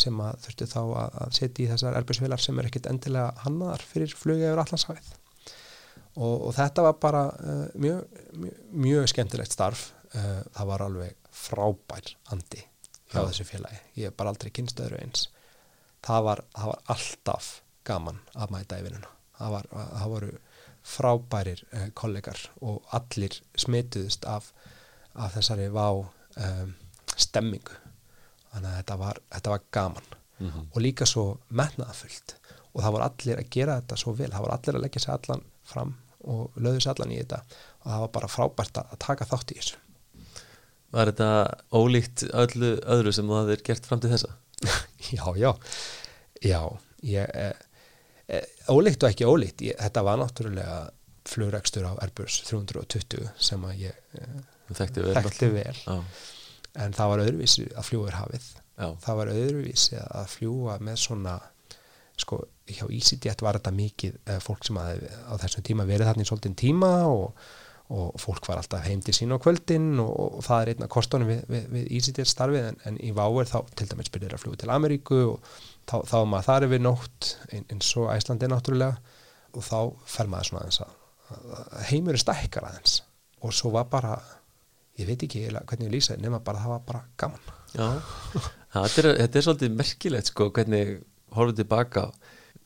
[0.00, 3.86] sem að þurfti þá að, að setja í þessar erbjörnsvilar sem er ekkit endilega hannaðar
[3.86, 5.12] fyrir flugið yfir allanshafið
[6.16, 9.90] og, og þetta var bara uh, mjög, mjög, mjög skemmtilegt starf.
[10.10, 12.64] Uh, það var alveg frábær andi
[13.10, 15.28] hjá þessu félagi, ég hef bara aldrei kynstöður eins.
[16.06, 17.48] Það var, það var alltaf
[17.86, 19.10] gaman að mæta í vinnuna.
[19.38, 20.30] Það, var, það voru
[20.86, 24.52] frábærir uh, kollegar og allir smituðist af,
[25.14, 26.74] af þessari vá um,
[27.16, 27.76] stemmingu.
[28.50, 30.16] Þannig að þetta var, þetta var gaman.
[30.40, 30.68] Mm -hmm.
[30.72, 32.32] og líka svo metnaðafullt
[32.72, 34.30] og það voru allir að gera þetta svo vel.
[34.30, 37.40] Það voru allir að leggja sér allan fram og löðu sér allan í þetta.
[37.80, 39.80] Og það var bara frábært að taka þátt í þessu.
[40.90, 41.30] Var þetta
[41.70, 44.32] ólíkt öllu öðru sem þú hafðir gert fram til þessa?
[45.16, 45.52] já, já,
[46.42, 46.60] já,
[47.02, 47.69] ég, e, e,
[48.70, 50.78] ólíkt og ekki ólíkt, ég, þetta var náttúrulega
[51.30, 54.20] flugregstur á Airbus 320 sem að ég
[54.70, 55.76] þekkti vel, þekkti vel.
[56.80, 58.86] en það var öðruvísi að fljúa er hafið, já.
[59.04, 61.36] það var öðruvísi að fljúa með svona,
[62.20, 66.30] sko, hjá EasyJet var þetta mikið fólk sem að á þessum tíma verið þarna í
[66.30, 67.50] svolítinn tíma og
[67.90, 70.92] og fólk var alltaf heim til sín á kvöldin og, og það er einn af
[70.94, 74.44] kostunum við, við, við EasyJet starfið en, en í váer þá til dæmis byrjar að
[74.44, 75.48] fluga til Ameríku og
[75.90, 79.16] þá, þá er maður þar yfir nótt eins og Æslandi náttúrulega
[79.50, 83.00] og þá fer maður svona aðeins að heimur er stækkar aðeins.
[83.46, 84.16] Og svo var bara,
[84.98, 87.48] ég veit ekki hvernig ég lýsa nema bara það var bara gaman.
[87.74, 87.88] Já,
[88.74, 90.94] þetta er, þetta er svolítið merkilegt sko hvernig
[91.34, 92.06] horfum tilbaka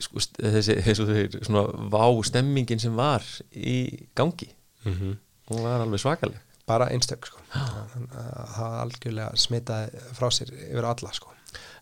[0.01, 3.79] sko, þessi, þessi svona vá stemmingin sem var í
[4.17, 4.51] gangi
[4.85, 5.17] mm -hmm.
[5.51, 6.41] og var alveg svakaleg.
[6.67, 7.39] Bara einstök sko.
[7.53, 11.35] Það algjörlega smitaði frá sér yfir alla sko.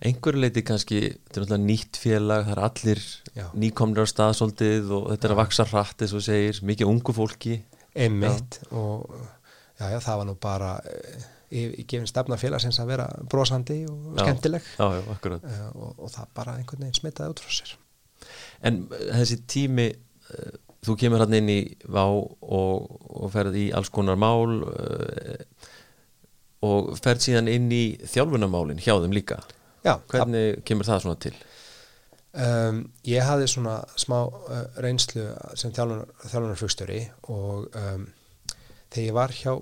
[0.03, 3.03] Einhverju leiti kannski, þetta er náttúrulega nýtt félag það er allir
[3.55, 7.63] nýkomnir á staðsóldið og þetta er að vaksa hratt eins og segir, mikið ungu fólki.
[7.95, 8.73] Einmitt já.
[8.77, 9.15] og
[9.79, 10.73] já, já, það var nú bara
[11.53, 14.69] í, í gefin stefna félagsins að vera brosandi og skemmtileg.
[14.81, 17.75] Uh, og, og það bara einhvern veginn smitaði út frá sér.
[18.67, 23.93] En þessi tími uh, þú kemur hann inn í vá og, og ferð í alls
[23.95, 25.43] konar mál uh,
[26.67, 29.41] og ferð síðan inn í þjálfunamálin hjá þeim líka
[29.83, 31.35] Já, hvernig það, kemur það svona til?
[32.33, 35.27] Um, ég hafði svona smá uh, reynslu
[35.59, 37.03] sem þjálfunarflugstjóri
[37.35, 38.07] og um,
[38.93, 39.53] þegar ég var hjá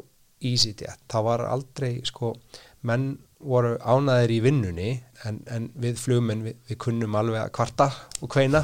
[0.41, 2.35] EasyJet þá var aldrei sko
[2.89, 4.91] menn voru ánaðir í vinnunni
[5.27, 7.89] en, en við flugmenn við, við kunnum alveg að kvarta
[8.21, 8.63] og kveina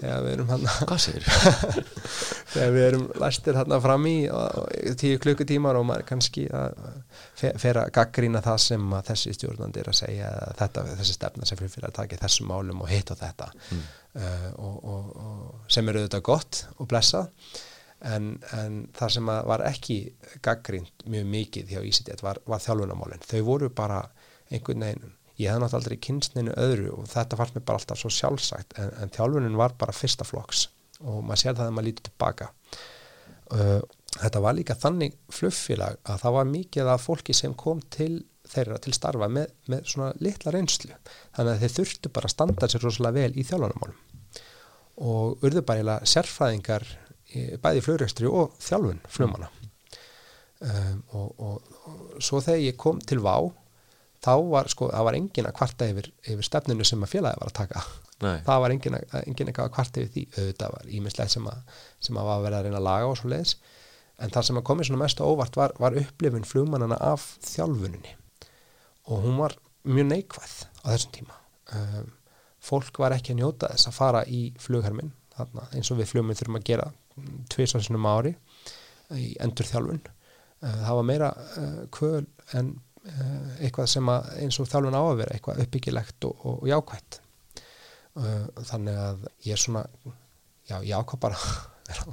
[0.00, 0.64] þegar við erum hann
[2.54, 4.16] þegar við erum læstir hann fram í
[5.00, 6.76] tíu klukkutímar og maður kannski að
[7.36, 11.88] fer að gaggrína það sem þessi stjórnandi er að segja þetta, þessi stefna sem fyrir
[11.88, 13.48] að taka þessum málum og hitta þetta.
[13.70, 13.86] Mm.
[14.20, 17.32] uh, og, og, og sem eru auðvitað gott og blessað
[18.04, 20.00] en, en það sem var ekki
[20.44, 24.02] gaggrínt mjög mikið hjá Ísitið var, var þjálfunamálinn, þau voru bara
[24.50, 28.12] einhvern veginn ég hef náttúrulega aldrei kynstninu öðru og þetta fannst mér bara alltaf svo
[28.12, 30.68] sjálfsagt en, en þjálfunin var bara fyrsta flokks
[31.04, 32.48] og maður sér það að maður lítur tilbaka.
[33.52, 33.82] Uh,
[34.16, 38.78] þetta var líka þannig fluffilag að það var mikið af fólki sem kom til þeirra
[38.80, 40.94] til starfa með, með svona litla reynslu.
[41.36, 44.02] Þannig að þeir þurftu bara að standa sér rosalega vel í þjálfunamálum
[44.96, 46.86] og urðu bara sérfræðingar
[47.62, 49.50] bæði flugrækstri og þjálfun flumana
[50.64, 53.36] um, og, og, og svo þegar ég kom til VÁ
[54.26, 57.52] þá var sko, það var engin að kvarta yfir, yfir stefninu sem að félagi var
[57.52, 57.82] að taka.
[58.24, 58.38] Nei.
[58.46, 60.22] það var engin að, engin að kvarta yfir því.
[60.40, 63.18] Auðvitað var ímislegt sem að sem að var að vera að reyna að laga og
[63.20, 63.56] svo leiðis
[64.16, 68.14] en það sem að komið svona mest óvart var, var upplifun flugmannana af þjálfuninni.
[69.12, 71.36] Og hún var mjög neikvæð á þessum tíma.
[71.76, 72.08] Um,
[72.64, 76.38] fólk var ekki að njóta þess að fara í flughermin þarna, eins og við flugminn
[76.38, 76.88] þurfum að gera
[77.52, 78.32] tviðsvarsinum ári
[79.20, 82.24] í endur þjálfun uh, það var meira uh, kvöl
[82.56, 86.58] en Eh, eitthvað sem að, eins og þjálfun á að vera eitthvað uppbyggilegt og, og,
[86.62, 87.20] og jákvæmt
[88.22, 89.84] eh, þannig að ég er svona
[90.66, 91.38] já, ég ákvað bara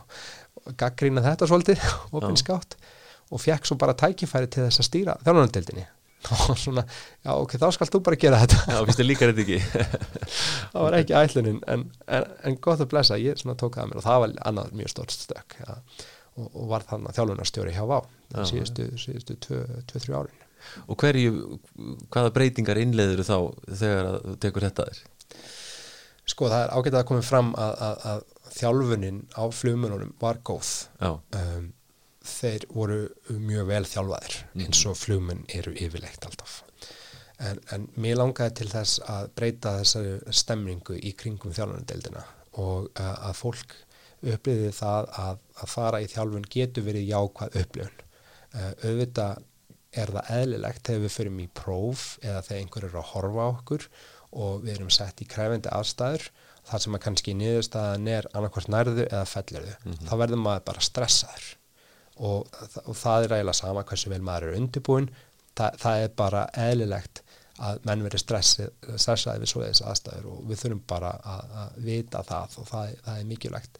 [0.84, 1.84] gaggrína þetta svolítið
[2.19, 2.77] ofinskátt
[3.34, 5.86] og fekk svo bara tækifæri til þess að stýra þjálfunardeldinni
[6.32, 6.86] og svona,
[7.25, 8.60] já ok, þá skal þú bara gera þetta.
[8.71, 9.58] Já, þið líka þetta ekki.
[10.71, 13.89] Það var ekki ætlunin en, en, en gott að blessa, ég svona tók það að
[13.89, 15.75] mér og það var annað mjög stort stök ja,
[16.38, 17.97] og, og var þannig að þjálfunarstjóri hjá Vá
[18.47, 20.39] síðustu 2-3 árin
[20.88, 21.60] og hverju,
[22.13, 25.04] hvaða breytingar innleður þá þegar þú tekur þetta þér?
[26.34, 30.69] Sko það er ágætað að koma fram að, að, að þjálfunin á flugmönunum var góð
[31.04, 31.71] um,
[32.23, 32.99] þeir voru
[33.30, 34.65] mjög vel þjálfaðir mm.
[34.65, 36.62] eins og flugmön eru yfirlegt alltaf
[37.43, 42.23] en, en mér langaði til þess að breyta þessari stemningu í kringum þjálfunardeildina
[42.62, 43.76] og uh, að fólk
[44.23, 49.41] uppliði það að, að fara í þjálfun getur verið jákvæð upplifun uh, auðvitað
[49.99, 53.47] er það eðlilegt þegar við förum í próf eða þegar einhver er að horfa á
[53.53, 53.88] okkur
[54.43, 56.29] og við erum sett í kræfendi aðstæður
[56.69, 60.08] þar sem að kannski nýðurstaðan er annarkvært nærðu eða fellirðu mm -hmm.
[60.08, 61.45] þá verður maður bara stressaður.
[62.13, 62.47] Og,
[62.86, 65.10] og það er eiginlega sama hversu vel maður er undirbúin
[65.53, 67.21] Þa, það er bara eðlilegt
[67.62, 72.58] að menn verður stressaði við svoleiðis aðstæður og við þurfum bara að, að vita það
[72.58, 73.77] og það, það er mikilvægt.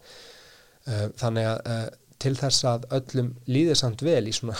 [1.18, 1.88] Þannig að
[2.22, 4.54] til þess að öllum líður samt vel í svona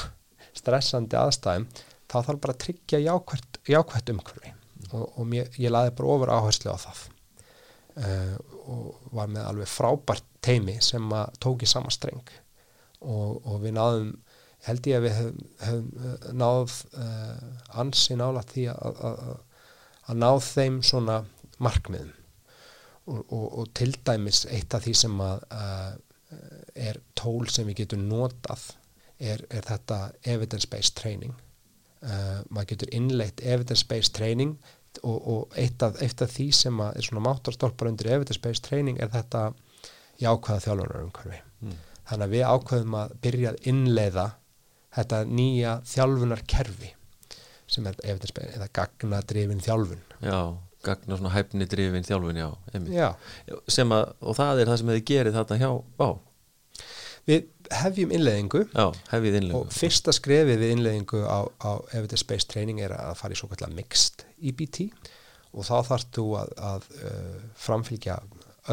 [0.58, 1.66] stressandi aðstæðum
[2.10, 4.54] þá þarf bara að tryggja jákvært, jákvært umhverfi.
[4.92, 7.02] Og, og mér, ég laði bara ofur áherslu á það.
[7.94, 12.30] Uh, og var með alveg frábært teimi sem að tóki sama streng.
[13.04, 14.12] Og, og við náðum
[14.64, 17.40] held ég að við hefum hef eh, náð uh,
[17.82, 19.18] ansi nála því að, að,
[20.08, 21.18] að náð þeim svona
[21.62, 22.14] markmiðum.
[23.04, 25.90] Og, og til dæmis eitt af því sem að uh,
[26.88, 28.70] er tól sem við getum notað
[29.24, 29.98] er, er þetta
[30.34, 31.34] evidence-based training.
[32.04, 34.58] Uh, maður getur innleitt evidence-based training
[35.02, 39.08] og, og eitt, af, eitt af því sem er svona mátarstolpar undir evidence-based training er
[39.14, 39.46] þetta
[40.20, 41.78] jákvæða þjálfunar umhverfi mm.
[42.10, 44.26] þannig að við ákveðum að byrja að innleiða
[44.94, 46.92] þetta nýja þjálfunarkerfi
[47.74, 50.04] sem er eða, eða gagnadrifin þjálfun.
[50.22, 50.38] Já,
[50.84, 52.48] gagna svona hæfni drifin þjálfun, já.
[52.92, 53.08] Já,
[53.72, 55.70] Sem að, og það er það sem þið gerið þarna hjá,
[56.04, 56.08] á,
[57.30, 59.60] við hefjum innleiðingu já, hefið innlega.
[59.60, 63.72] og fyrsta skrefið við innleiðingu á, á evidence-based training er að fara í svo kallar
[63.74, 64.88] mixed EBT
[65.54, 68.18] og þá þarf þú að, að uh, framfylgja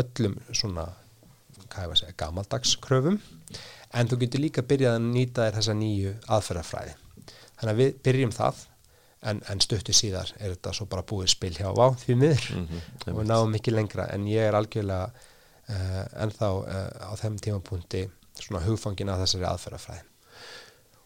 [0.01, 0.87] öllum svona,
[1.75, 3.19] að segja, gamaldagskröfum
[3.93, 6.93] en þú getur líka byrjað að nýta þér þessa nýju aðferðafræði.
[7.59, 8.61] Þannig að við byrjum það
[9.29, 12.79] en, en stuttu síðar er þetta svo bara búið spil hjá á því miður Mhm,
[13.11, 18.07] og við náum ekki lengra en ég er algjörlega uh, ennþá uh, á þeim tímapunkti
[18.45, 20.05] svona hugfangin að þessari aðferðafræði.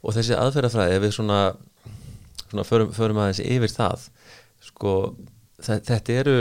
[0.06, 1.40] Og þessi aðferðafræði, ef við svona,
[2.50, 4.06] svona förum, förum aðeins yfir það,
[4.70, 4.94] sko,
[5.66, 6.36] þe- þetta eru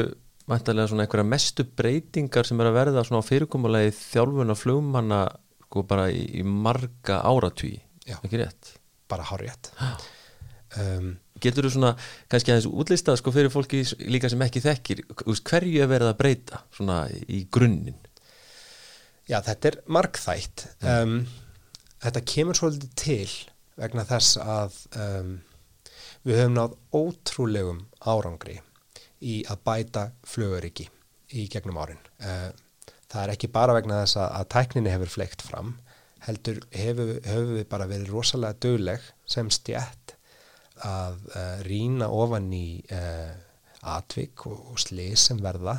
[0.51, 5.23] mæntalega svona einhverja mestu breytingar sem er að verða svona á fyrirkomulegi þjálfuna flugmanna,
[5.69, 8.19] sko, bara í, í marga áratví, Já.
[8.21, 8.75] ekki rétt?
[9.09, 9.69] bara hárétt
[10.81, 11.11] um,
[11.43, 11.91] Getur þú svona,
[12.33, 15.03] kannski aðeins útlistað, sko, fyrir fólki líka sem ekki þekkir,
[15.45, 17.99] hverju er verið að breyta, svona, í grunninn?
[19.31, 21.19] Já, þetta er markþætt um,
[22.05, 23.31] Þetta kemur svolítið til
[23.81, 25.31] vegna þess að um,
[26.27, 28.59] við höfum náð ótrúlegum árangri
[29.25, 30.91] í að bæta flugöryggi
[31.35, 32.03] í gegnum árin.
[32.21, 32.53] Uh,
[33.15, 35.75] Það er ekki bara vegna þess að, að tækninni hefur fleikt fram
[36.25, 40.17] heldur hefur, hefur við bara verið rosalega dögleg sem stjætt
[40.83, 43.31] að uh, rýna ofan í uh,
[43.95, 45.77] atvik og, og slið sem verða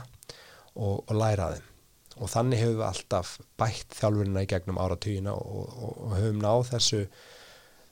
[0.79, 1.67] og, og læra þeim
[2.15, 6.69] og þannig hefur við alltaf bætt þjálfurina í gegnum áratugina og, og, og höfum náð
[6.71, 7.01] þessu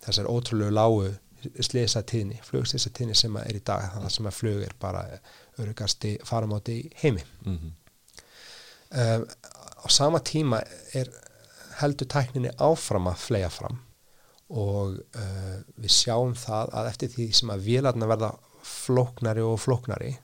[0.04, 1.12] þessar ótrúlegu lágu
[1.64, 3.90] slisa tíðni, flugslisa tíðni sem er í dag.
[3.96, 5.04] Þannig sem að flug er bara
[5.62, 7.24] örugasti faramáti í heimi.
[7.46, 7.74] Mm -hmm.
[9.02, 9.22] uh,
[9.84, 10.62] á sama tíma
[10.94, 11.12] er
[11.82, 13.80] heldur tækninni áfram að flega fram.
[14.50, 20.18] Og uh, við sjáum það að eftir því sem að vélarna verða flóknari og flóknari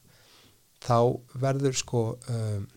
[0.80, 2.68] þá verður sko um,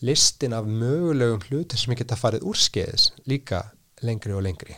[0.00, 3.66] listin af mögulegum hluti sem geta farið úrskeiðis líka
[4.06, 4.76] lengri og lengri.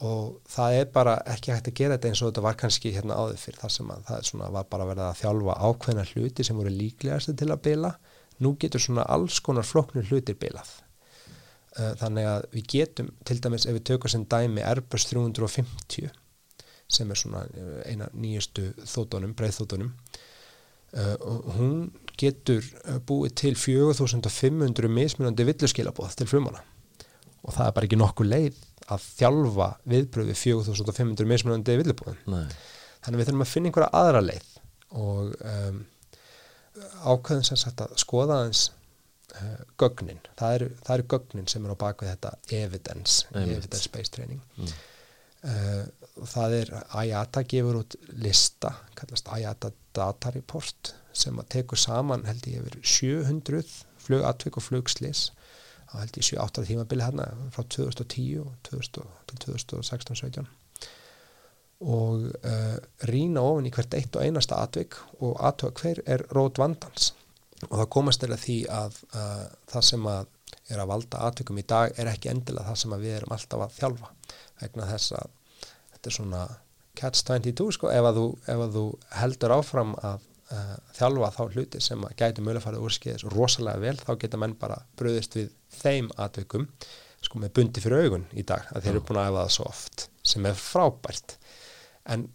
[0.00, 3.18] Og það er bara ekki hægt að gera þetta eins og þetta var kannski hérna
[3.20, 6.72] áður fyrir þar sem að það var bara verið að þjálfa ákveðna hluti sem voru
[6.72, 7.90] líklegast til að bila.
[8.40, 10.70] Nú getur svona alls konar floknur hlutir bilað.
[11.76, 16.08] Uh, þannig að við getum til dæmis ef við tökum sem dæmi Airbus 350
[16.90, 20.09] sem er svona uh, eina nýjustu þóttunum, breiðþóttunum uh,
[20.96, 21.76] og hún
[22.20, 26.64] getur uh, búið til 4500 mismunandi villuskilabóð til flumana
[27.40, 28.58] og það er bara ekki nokkuð leið
[28.90, 32.50] að þjálfa viðbröð við 4500 mismunandi villubóðum Nei,
[33.04, 34.50] þannig við þurfum að finna einhverja aðra leið
[34.90, 35.80] og um,
[37.04, 38.66] ákveðum sem sagt að skoða aðeins
[39.38, 43.56] uh, gögnin, það eru, það eru gögnin sem er á bakvið þetta evidence Einmitt.
[43.58, 44.42] evidence-based training.
[44.58, 44.74] Mm.
[45.44, 46.72] uh, það er
[47.04, 52.78] IATA gefur út lista kallast IATA Data Report sem að tekur saman held ég yfir
[52.86, 53.62] 700
[54.04, 55.28] flugatvik og flugslis
[55.90, 60.50] á held ég 7-8 tímabili hérna frá 2010 og 2000, til 2016-17
[61.80, 62.76] og uh,
[63.08, 67.14] rýna ofan í hvert eitt og einasta atvik og atvik hver er rót vandans.
[67.70, 70.28] Og það komast til að því að uh, það sem að
[70.70, 73.76] er að valda atvikum í dag er ekki endilega það sem við erum alltaf að
[73.78, 74.10] þjálfa
[74.60, 75.32] vegna þess að
[76.00, 76.42] þetta er svona
[76.96, 77.92] catch 22 sko.
[77.92, 78.84] Ef að þú, ef að þú
[79.20, 80.24] heldur áfram að
[80.54, 84.56] uh, þjálfa þá hluti sem að gæti mögulega farið úrskiðis rosalega vel þá geta menn
[84.60, 86.66] bara bröðist við þeim atvikum
[87.20, 89.68] sko með bundi fyrir augun í dag að þeir eru búin að efa það svo
[89.68, 91.36] oft sem er frábært.
[92.08, 92.28] En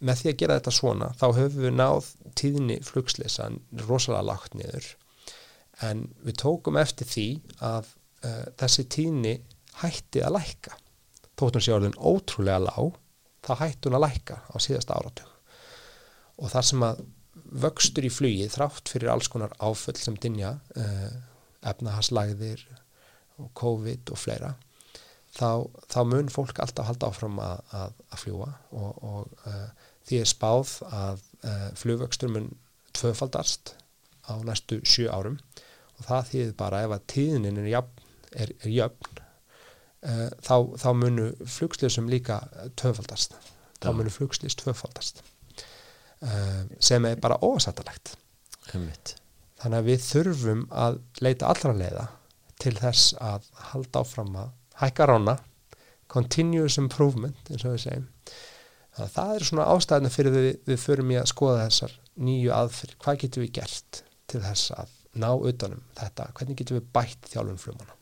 [0.00, 3.50] með því að gera þetta svona þá höfum við náð tíðni flugslisa
[3.88, 4.86] rosalega lágt niður.
[5.82, 7.26] En við tókum eftir því
[7.58, 7.90] að
[8.24, 9.34] uh, þessi tíðni
[9.82, 10.78] hætti að lækka.
[11.40, 12.99] Þóttum sé orðin ótrúlega lág
[13.46, 15.30] þá hætti hún að lækka á síðasta áratug.
[16.40, 17.04] Og þar sem að
[17.64, 21.12] vöxtur í flugi þrátt fyrir alls konar áföll sem dinja uh,
[21.66, 22.62] efnahagslægðir
[23.40, 24.54] og COVID og fleira
[25.36, 30.20] þá, þá mun fólk alltaf halda áfram að, að, að fljúa og, og uh, því
[30.22, 32.50] er spáð að uh, flugvöxtur mun
[32.96, 33.74] tvöfaldast
[34.26, 35.38] á næstu sjö árum.
[35.98, 39.20] Og það þýðir bara ef að tíðnin er, jafn, er, er jöfn
[40.00, 42.40] þá, þá munu flugslýsum líka
[42.80, 43.36] tvöfaldast.
[43.80, 45.22] Þá munu flugslýs tvöfaldast.
[46.20, 48.14] Uh, sem er bara ósættalegt
[49.60, 52.06] þannig að við þurfum að leita allra leiða
[52.60, 54.50] til þess að halda áfram að
[54.82, 55.36] hækka rána
[56.12, 58.06] continuous improvement eins og við segjum.
[58.90, 62.52] Þannig að það er svona ástæðina fyrir við, við förum í að skoða þessar nýju
[62.56, 67.32] aðfyrir, hvað getum við gert til þess að ná utanum þetta, hvernig getum við bætt
[67.32, 67.99] þjálfum flumana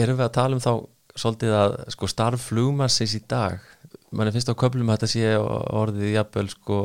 [0.00, 0.72] erum við að tala um þá
[1.14, 3.62] svolítið að sko starf flugmassins í dag
[4.14, 6.80] mann er finnst á köflum að þetta sé orðið jafnvel sko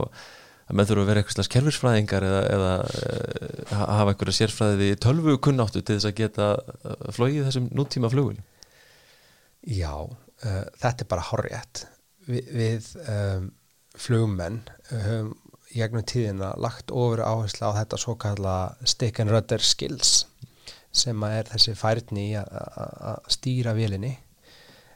[0.69, 5.35] að með þurfa að vera eitthvað slags kerfisfræðingar eða, eða uh, hafa einhverja sérfræði tölvu
[5.41, 6.49] kunnáttu til þess að geta
[7.15, 8.37] flóið þessum nútíma flugul
[9.65, 11.85] Já, uh, þetta er bara horrið
[12.29, 13.49] Vi, við um,
[13.97, 15.37] flugmenn höfum um,
[15.69, 18.55] í gegnum tíðina lagt ofur áherslu á þetta svo kalla
[18.89, 20.23] stick and rudder skills
[20.91, 24.15] sem er þessi færni að stýra vilinni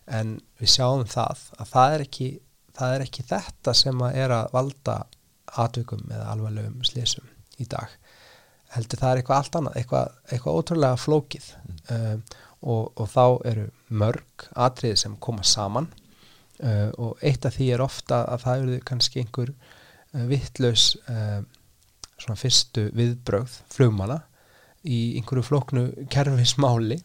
[0.10, 2.30] en við sjáum það að það er ekki,
[2.76, 4.98] það er ekki þetta sem að er að valda
[5.64, 7.28] atveikum eða alvarlegum slísum
[7.62, 7.92] í dag.
[8.74, 11.52] Heldur það er eitthvað allt annað eitthvað, eitthvað ótrúlega flókið.
[11.68, 11.78] Mm.
[11.94, 15.90] uh, og, og þá eru mörg atriði sem koma saman.
[16.64, 20.94] Uh, og eitt af því er ofta að það eru kannski einhver uh, vittlaus
[22.24, 24.22] svona fyrstu viðbröð flugmana
[24.84, 27.00] í einhverju flóknu kerfismáli.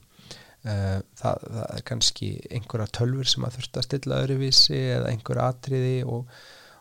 [0.62, 5.92] Það, það er kannski einhverja tölfur sem að þurft að stilla öðruvísi eða einhverja atriði
[6.04, 6.24] og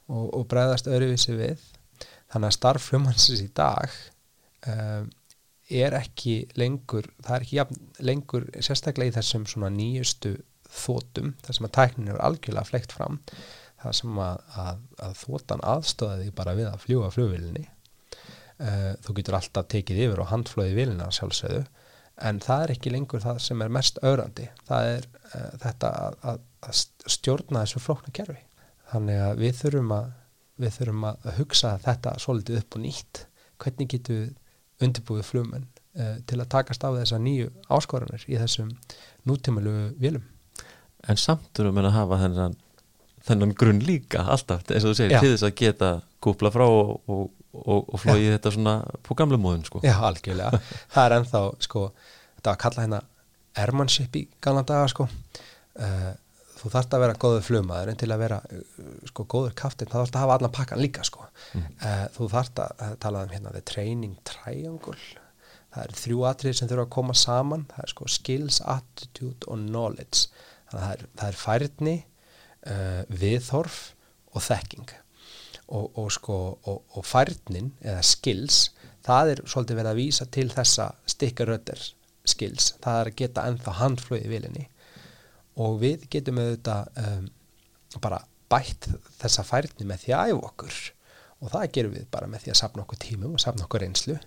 [0.07, 1.63] og, og bregðast öðruvísi við.
[2.31, 3.93] Þannig að starf fljómansins í dag
[4.67, 5.07] um,
[5.67, 10.35] er ekki lengur það er ekki jafn, lengur sérstaklega í þessum svona nýjustu
[10.67, 13.19] þótum þar sem að tæknin er algjörlega fleikt fram
[13.81, 17.65] þar sem að, að, að þótan aðstöði bara við að fljúa fljóvilinni
[18.63, 21.63] uh, þú getur alltaf tekið yfir og handflóði vilina sjálfsögðu
[22.27, 26.43] en það er ekki lengur það sem er mest öðrandi það er uh, þetta að,
[26.65, 26.83] að
[27.17, 28.39] stjórna þessu flóknu kerfi.
[28.91, 30.13] Þannig að við þurfum að
[30.57, 33.19] við þurfum að hugsa þetta svolítið upp og nýtt.
[33.61, 35.67] Hvernig getum við undirbúið flumenn
[35.99, 38.73] uh, til að takast á þessa nýju áskoranir í þessum
[39.27, 40.25] nútímalu vilum
[41.05, 42.55] En samt erum við að hafa þennan,
[43.27, 45.91] þennan grunn líka alltaf eins og þú segir, til þess að geta
[46.23, 47.27] kúpla frá og, og,
[47.65, 49.81] og, og flóið þetta svona på gamla móðun sko.
[49.85, 50.61] Já, algjörlega,
[50.93, 51.83] það er ennþá sko,
[52.37, 53.01] þetta að kalla hérna
[53.57, 55.07] airmanship í gamla daga sko.
[55.77, 56.11] Uh,
[56.57, 58.65] þú þarfst að vera góður flugmaður en til að vera uh,
[59.11, 61.27] sko góður kaftin þá þarfst að hafa allan pakkan líka sko.
[61.53, 61.69] Mm.
[61.85, 64.97] uh, þú þarfst að tala um hérna the training triangle.
[65.73, 67.65] Það er þrjú atrið sem þurfa að koma saman.
[67.73, 70.29] Það er sko skills, attitude og knowledge.
[70.71, 71.97] Það er, það er færni
[72.67, 73.83] uh, viðhorf
[74.33, 74.97] og þekking
[75.67, 76.37] og, og sko
[76.67, 78.69] og, færnin eða skills
[79.07, 81.83] það er svolítið verið að vísa til þessa stikkarötter
[82.27, 84.65] skills, það er að geta ennþá handflöði vilinni
[85.57, 87.29] og við getum auðvitað um,
[88.03, 88.89] bara bætt
[89.19, 90.79] þessa færni með því að æfa okkur.
[91.37, 94.17] Og það gerum við bara með því að sapna okkur tímum og sapna okkur reynslu.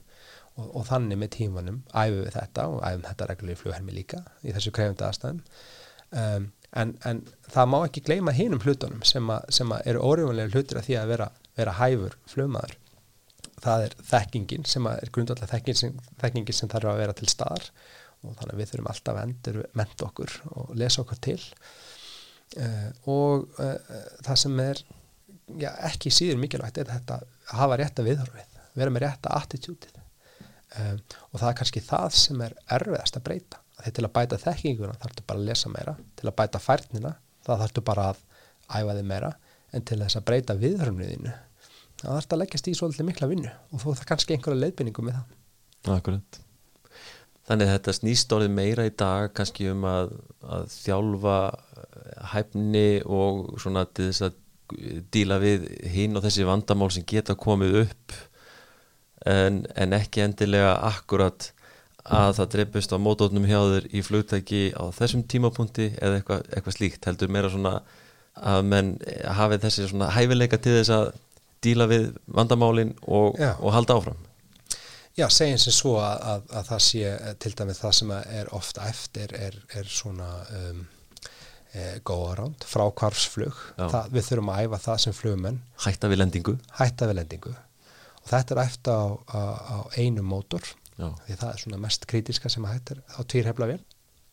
[0.58, 4.22] Og, og þannig með tímanum æfum við þetta og æfum þetta reglulega í flughermi líka
[4.42, 5.42] í þessu krefunda aðstæðum.
[6.10, 10.54] Um, en, en það má ekki gleyma hinum hlutunum sem, a, sem a eru óriðunlega
[10.54, 12.76] hlutur að því að vera, vera hæfur flugmaður
[13.60, 17.68] það er þekkingin sem er grundvallega þekkingin, þekkingin sem þarf að vera til staðar.
[18.20, 21.38] Og þannig að við þurfum alltaf endur ment okkur og lesa okkur til.
[22.58, 23.76] Uh, og uh,
[24.26, 24.82] það sem er
[25.60, 30.98] já, ekki síður mikilvægt er þetta að hafa rétta viðhorfið, vera með rétta attitútið um,
[31.30, 34.98] og það er kannski það sem er erfiðast að breyta þegar til að bæta þekkinguna
[35.02, 37.14] þarfstu bara að lesa meira til að bæta færnina
[37.46, 38.24] það þarfstu bara að
[38.70, 39.32] æfa þig meira
[39.70, 41.32] en til þess að breyta viðhörfniðinu
[42.00, 45.18] það þarfst að leggjast í svolítið mikla vinnu og þú þarf kannski einhverja leiðbynningu með
[45.18, 45.36] það.
[45.96, 46.40] Akkurat.
[47.50, 50.12] Þannig þetta snýst orðið meira í dag kannski um að,
[50.44, 54.38] að þjálfa eh, hæfni og svona til þess að
[55.10, 58.14] díla við hinn og þessi vandamál sem geta komið upp
[59.26, 61.50] en, en ekki endilega akkurat
[62.04, 66.76] að það dreipist á mótótnum hjá þér í flugtæki á þessum tímapunkti eða eitthvað, eitthvað
[66.76, 67.04] slíkt?
[67.08, 67.80] Heldur meira svona
[68.40, 68.94] að menn
[69.36, 71.12] hafið þessi svona hæfileika til þess að
[71.64, 74.26] díla við vandamálin og, og halda áfram?
[75.18, 78.86] Já, segjum sem svo að, að, að það sé til dæmið það sem er ofta
[78.88, 80.84] eftir er, er svona um,
[81.74, 86.54] e, góðaránd, frákvarfsflug það, við þurfum að æfa það sem flugumenn Hætta við lendingu.
[86.78, 87.56] Hætta við lendingu.
[88.22, 90.64] Og þetta er eftir á, á, á einu mótor
[91.00, 91.08] Já.
[91.26, 93.80] því það er svona mest kritiska sem að hættir á týrhefla vel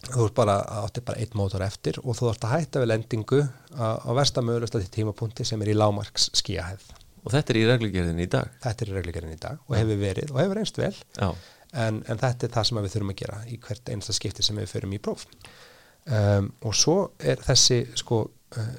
[0.07, 3.41] þú ert bara, áttir bara einn mótor eftir og þú ert að hætta við lendingu
[3.73, 6.85] á, á verstamöðulegsta tímapunkti sem er í lámarks skíahæð
[7.27, 8.51] Og þetta er í reglugjörðin í dag?
[8.63, 10.93] Þetta er í reglugjörðin í dag og hefur verið og hefur einst vel.
[11.75, 14.61] En, en þetta er það sem við þurfum að gera í hvert einsta skipti sem
[14.61, 15.25] við förum í próf.
[16.07, 18.21] Um, og svo er þessi sko
[18.55, 18.69] uh,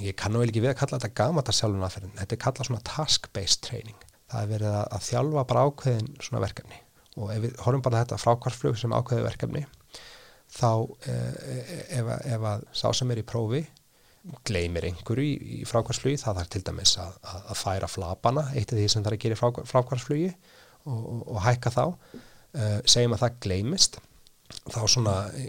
[0.00, 3.62] ég kannu vel ekki við að kalla þetta gamatarsjálfun aðferðin, þetta er kallað svona task-based
[3.66, 6.80] training, það er verið að, að þjálfa bara ákveðin svona verkefni
[7.18, 9.64] og ef við horfum bara þetta frákvarflug sem ákveði verkefni
[10.54, 11.32] þá uh,
[11.88, 13.64] ef, ef að sá sem er í prófi
[14.48, 18.72] gleymir einhverju í, í frákvarsflugi það þarf til dæmis að, að, að færa flapana eitt
[18.72, 21.84] af því sem það er að gera í frákvarsflugi og, og, og hækka þá.
[22.54, 24.00] Uh, segjum að það gleymist
[24.70, 25.46] þá svona í,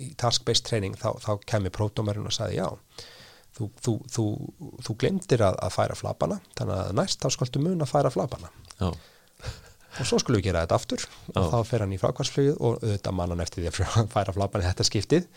[0.00, 2.68] í task-based training þá, þá kemur pródómarinn og sagði já
[3.56, 4.26] þú, þú, þú,
[4.86, 8.52] þú glemdir að, að færa flapana þannig að næst þá skaltu mun að færa flapana.
[8.78, 8.90] Já,
[10.00, 11.04] og svo skulum við gera þetta aftur.
[11.34, 11.50] Og Já.
[11.52, 14.68] þá fer hann í frákvæmsflugið og auðvitað mann hann eftir því að færa flapan í
[14.68, 15.28] þetta skiptið.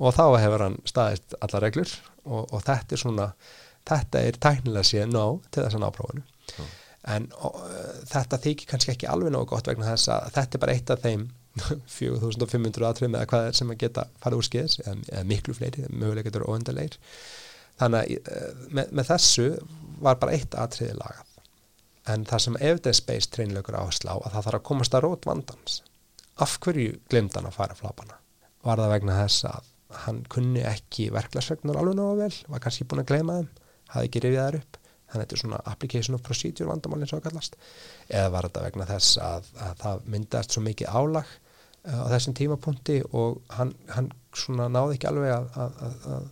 [0.00, 1.96] Og þá hefur hann staðist alla reglur.
[2.26, 3.32] Og, og þetta er svona
[3.88, 6.66] þetta er tæknilega séð ná til þess að ná prófunu
[7.10, 10.64] en og, uh, þetta þykir kannski ekki alveg nógu gott vegna þess að þetta er
[10.64, 11.28] bara eitt af þeim
[11.98, 15.86] 4500 atriðum eða hvað er sem að geta farið úr skeiðis eða, eða miklu fleiri,
[15.88, 16.98] mögulega getur óendalegir
[17.80, 19.48] þannig að uh, með, með þessu
[20.04, 21.26] var bara eitt atriði lagað
[22.08, 25.80] en það sem evidence-based treinleikur áherslu á að það þarf að komast að rót vandans.
[26.40, 28.16] Af hverju glemd hann að fara flapana?
[28.64, 29.70] Var það vegna þess að
[30.04, 33.48] hann kunni ekki verklagsregnur alveg náðu vel var kannski búin að glema þeim
[33.90, 34.76] hafði ekki rifið þær upp.
[35.10, 37.56] Þannig að þetta er svona application of procedure vandamál eins og að kallast.
[38.06, 42.36] Eða var þetta vegna þess að, að það myndast svo mikið álag uh, á þessum
[42.38, 45.80] tímapunkti og hann, hann svona náði ekki alveg að, að,
[46.14, 46.28] að,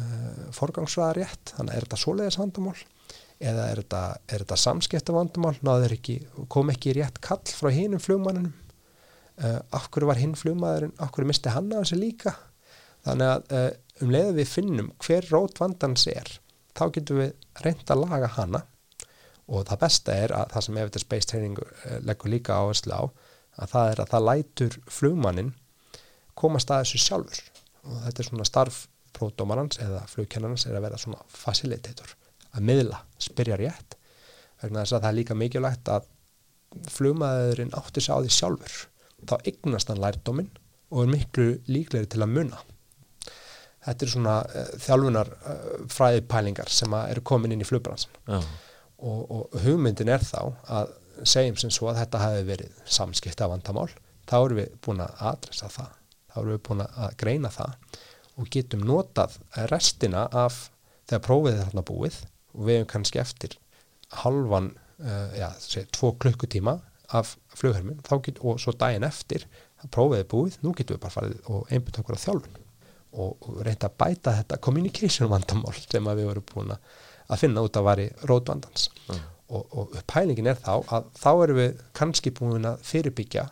[0.00, 1.52] uh, forgangsraða rétt.
[1.58, 2.78] Þannig er þetta svoleiðis vandamál
[3.38, 6.16] eða er þetta, þetta samskipta vandamál náður ekki,
[6.50, 8.54] kom ekki rétt kall frá hinum flugmannunum
[9.44, 12.34] uh, af hverju var hinn flugmaðurinn af hverju misti hann að þessu líka?
[13.06, 13.68] Þannig að uh,
[14.02, 16.34] um leiðu við finnum hver rót vandans er
[16.78, 17.32] þá getum við
[17.64, 18.64] reynd að laga hana.
[19.48, 23.02] Og það besta er að það sem Evidence Space Training uh, leggur líka áherslu á
[23.58, 25.54] að það er að það lætur flugmannin
[26.38, 27.42] komast að þessu sjálfur.
[27.88, 28.84] Og þetta er svona starf
[29.16, 32.12] pródómarans eða flugkennarans er að vera svona facilitator
[32.56, 33.98] að miðla, spyrja rétt.
[34.62, 36.08] Vegna þess að það er líka mikilvægt að
[36.92, 38.80] flugmaðurinn átti sig á því sjálfur.
[39.28, 40.50] Þá eignast hann lærdóminn
[40.88, 42.64] og er miklu líklegri til að munna
[43.88, 49.60] þetta er svona uh, þjálfunar uh, fræðipælingar sem eru komin inn í flugbransan og, og
[49.64, 50.40] hugmyndin er þá
[50.78, 50.94] að
[51.26, 53.88] segjum sem svo að þetta hafi verið samskipta vandamál,
[54.28, 55.94] þá erum við búin að adressa það,
[56.30, 57.98] þá erum við búin að greina það
[58.38, 59.38] og getum notað
[59.72, 60.68] restina af
[61.08, 62.20] þegar prófið er þarna búið
[62.58, 63.56] og við hefum kannski eftir
[64.22, 66.78] halvan, uh, já, segi, tvo klukkutíma
[67.16, 69.46] af flughermin og svo daginn eftir
[69.78, 72.58] að prófið er búið, nú getum við bara farið og einbytt okkur á þjálfun
[73.18, 77.76] og, og reynda að bæta þetta communication vandamál sem við vorum búin að finna út
[77.76, 79.22] að vari rótvandans Mm.
[79.56, 83.46] og, og pælingin er þá að þá erum við kannski búin að fyrirbyggja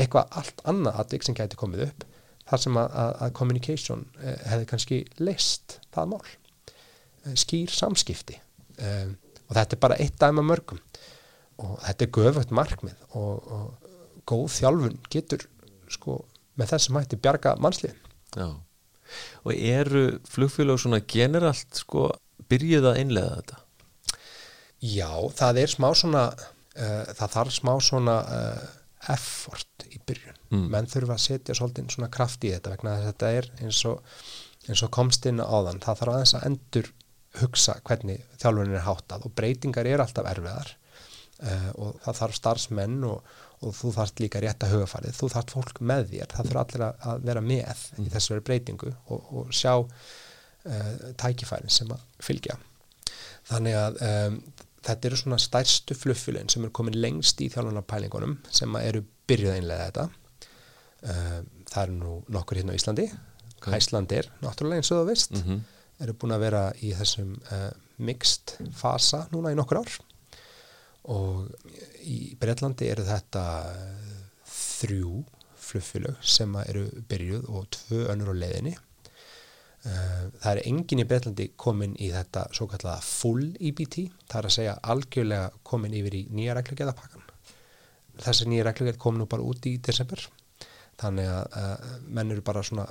[0.00, 2.06] eitthvað allt annað atvik sem gæti komið upp
[2.48, 6.22] þar sem að, að, að communication eh, hefði kannski leist það mál.
[7.26, 8.38] Eh, skýr samskipti
[8.78, 9.14] um,
[9.48, 10.80] og þetta er bara eitt dæma mörgum.
[11.62, 15.46] Og þetta er göfugt markmið og, og góð þjálfun getur
[15.92, 16.22] sko
[16.58, 17.96] með þessum hætti bjarga mannslið
[18.36, 18.48] já.
[19.44, 22.08] Og eru flugfélög svona generalt sko
[22.48, 23.58] byrjuð að einlega þetta?
[24.82, 28.62] Já, það er smá svona uh, það þarf smá svona uh,
[29.12, 30.38] effort í byrjun.
[30.52, 30.64] Mm.
[30.72, 34.16] menn þurfa að setja svolítið svona kraft í þetta vegna að þetta er eins og,
[34.68, 36.90] eins og komst inn á áðan, það þarf aðeins að endur
[37.40, 40.74] hugsa hvernig þjálfunin er háttað og breytingar er alltaf erfiðar
[41.42, 43.30] uh, og það þarf starfsmenn og,
[43.62, 46.84] og þú þarft líka rétt að hugafarið, þú þarft fólk með þér, það þurfa allir
[46.88, 52.58] að, vera með í þessari breytingu og, og sjá uh, tækifærin sem að fylgja.
[53.48, 54.38] Þannig að um,
[54.86, 59.88] þetta eru svona stærstu fluffulinn sem eru komin lengst í þjálfunarpælingunum sem eru byrjuð einlega
[59.88, 60.08] þetta.
[61.02, 63.06] Um, það eru nú nokkur hérna á Íslandi.
[63.56, 63.70] Ok.
[63.78, 65.38] Æslandir, náttúrulega eins og þú veist.
[65.38, 65.62] Mm
[66.02, 67.68] eru búin að vera í þessum uh,
[68.02, 69.98] mixed fasa núna í nokkur ár.
[71.12, 71.48] Og
[72.06, 74.22] í Breitlandi eru þetta uh,
[74.52, 75.22] þrjú
[75.62, 78.76] fluffulög sem eru byrjuð og tvö önnur á leiðinni.
[79.82, 84.48] Uh, það er engin í Breitlandi komin í þetta svo kallaða full EBT það er
[84.48, 87.32] að segja algjörlega komin yfir í nýja reglugjæðapakkan
[88.20, 90.20] þessi nýja reglugjæð kom nú bara út í desember.
[91.00, 92.84] Þannig að menn eru bara svona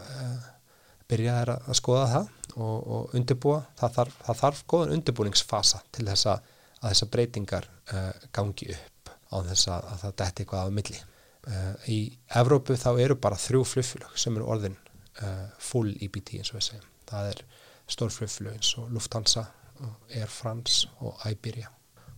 [1.11, 6.07] byrjaðir að að skoða það og, og undirbúa, það þarf, það þarf góðan undirbúningsfasa til
[6.09, 6.49] þess að,
[6.81, 11.01] þessar breytingar uh, gangi upp á þess að, að það detti eitthvað af milli.
[11.41, 11.99] Uh, í
[12.41, 14.77] Evrópu þá eru bara þrjú flufflög sem eru orðin
[15.21, 16.91] uh, full EBT eins og við segjum.
[17.11, 17.43] Það er
[17.91, 19.45] stór flufflög eins og Lufthansa,
[19.81, 21.71] og Air France og Iberia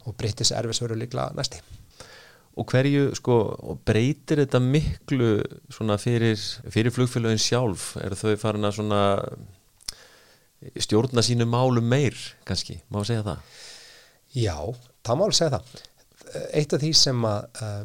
[0.04, 1.62] og British Airways verður líklega næsti.
[2.54, 3.36] Og hverju sko
[3.66, 5.30] og breytir þetta miklu
[5.74, 6.38] fyrir,
[6.70, 7.96] fyrir flugfélögin sjálf?
[7.98, 9.02] Er þau farin að svona
[10.84, 12.16] stjórna sínu málum meir
[12.48, 13.58] kannski, má segja það?
[14.38, 14.58] Já,
[15.06, 15.74] það má alveg segja það.
[16.54, 17.82] Eitt af því sem að uh,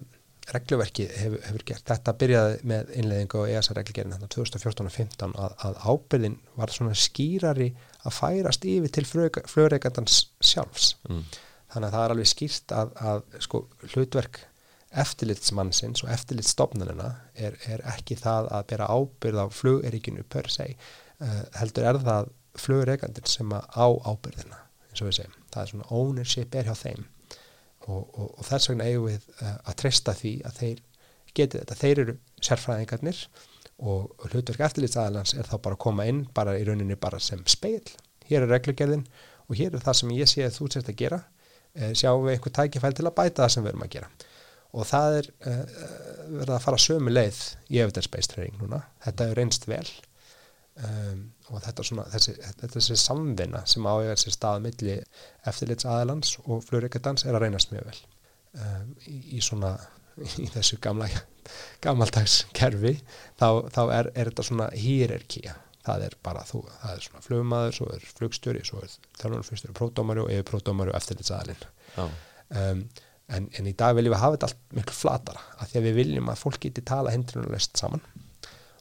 [0.54, 5.56] regluverkið hefur, hefur gert, þetta byrjaði með innleðingu og ESA reglugerinn 2014 og 15 að,
[5.66, 7.68] að ábyrðin var svona skýrari
[8.04, 10.94] að færast yfir til flugreikandans sjálfs.
[11.08, 11.24] Mm.
[11.68, 14.40] Þannig að það er alveg skýrt að, að sko, hlutverk
[14.96, 21.42] eftirlitsmannsins og eftirlitsstofnunina er, er ekki það að bera ábyrð á flugeríkinu per se uh,
[21.60, 26.56] heldur er það flugureikandin sem á ábyrðina eins og við segjum, það er svona ownership
[26.56, 27.06] er hjá þeim.
[27.88, 30.82] Og, og, og þess vegna eigum við uh, að treysta því að þeir
[31.36, 32.16] geti þetta, þeir eru
[32.48, 33.22] sérfræðingarnir
[33.88, 37.84] og hlutverk eftirlitsaðalans er þá bara að koma inn bara í rauninni bara sem speil.
[38.28, 39.06] Hér er reglugerðin
[39.46, 41.20] og hér er það sem ég sé að þú sérst að gera.
[41.76, 44.10] Uh, sjáum við einhver tækifæl til að bæta það sem við erum að gera
[44.76, 45.62] og það er uh,
[46.34, 47.40] verið að fara sömu leið
[47.72, 48.82] í evidence-based training núna.
[49.06, 49.86] Þetta er reynst vel.
[50.78, 54.98] Um, og þetta er svona þessi, þetta er þessi samvinna sem áhegar sér stað milli
[55.48, 58.02] eftirlits aðalans og flurikardans er að reynast mjög vel.
[58.58, 59.72] Um, í, í svona
[60.44, 61.08] í þessu gamla
[61.84, 62.98] gammaldags kerfi
[63.40, 65.56] þá, þá er, er þetta svona hýrerkía
[65.88, 70.24] það er bara þú, það er svona flugmaður svo er flugstjóri, svo er þjálfurflugstjóri pródómari
[70.24, 71.62] og yfir pródómari og eftirlitsaðalinn
[71.98, 72.82] um,
[73.34, 75.98] en, en í dag viljum við hafa þetta allt miklu flatara af því að við
[76.00, 78.04] viljum að fólk geti tala hendrunulest saman.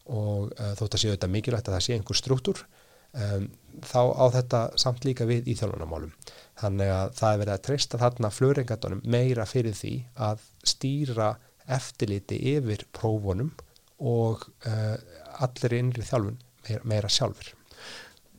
[0.07, 2.63] Og uh, þótt að séu þetta mikilvægt að það sé einhver struktúr
[3.11, 3.49] um,
[3.83, 6.13] þá á þetta samt líka við í þjálfunarmálum.
[6.61, 9.93] Þannig að það er verið að treysta þarna flöringatunum meira fyrir því
[10.29, 11.33] að stýra
[11.67, 13.51] eftirliti yfir prófunum
[13.97, 14.95] og uh,
[15.43, 16.37] allir innri þjálfun
[16.67, 17.53] meira, meira sjálfur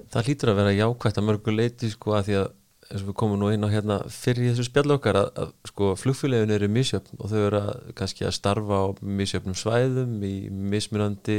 [0.09, 2.47] Það hlýtur að vera jákvægt að mörgu leiti sko að því að
[2.89, 6.55] eins og við komum nú inn á hérna fyrir þessu spjallokkar að, að sko flugfélagin
[6.55, 11.39] eru misjöfn og þau eru að, kannski að starfa á misjöfnum svæðum í mismunandi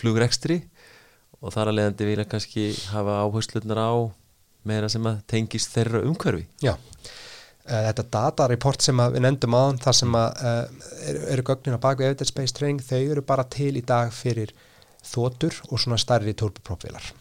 [0.00, 0.58] flugrekstri
[1.40, 3.92] og þar að leiðandi vilja kannski hafa áherslunar á
[4.66, 6.44] meira sem að tengist þeirra umhverfi.
[6.60, 11.78] Já, uh, þetta datareport sem við nefndum á þar sem að uh, eru, eru gögnin
[11.78, 14.52] á baku evidence based training, þau eru bara til í dag fyrir
[15.06, 17.14] þótur og svona starri turbopropvilar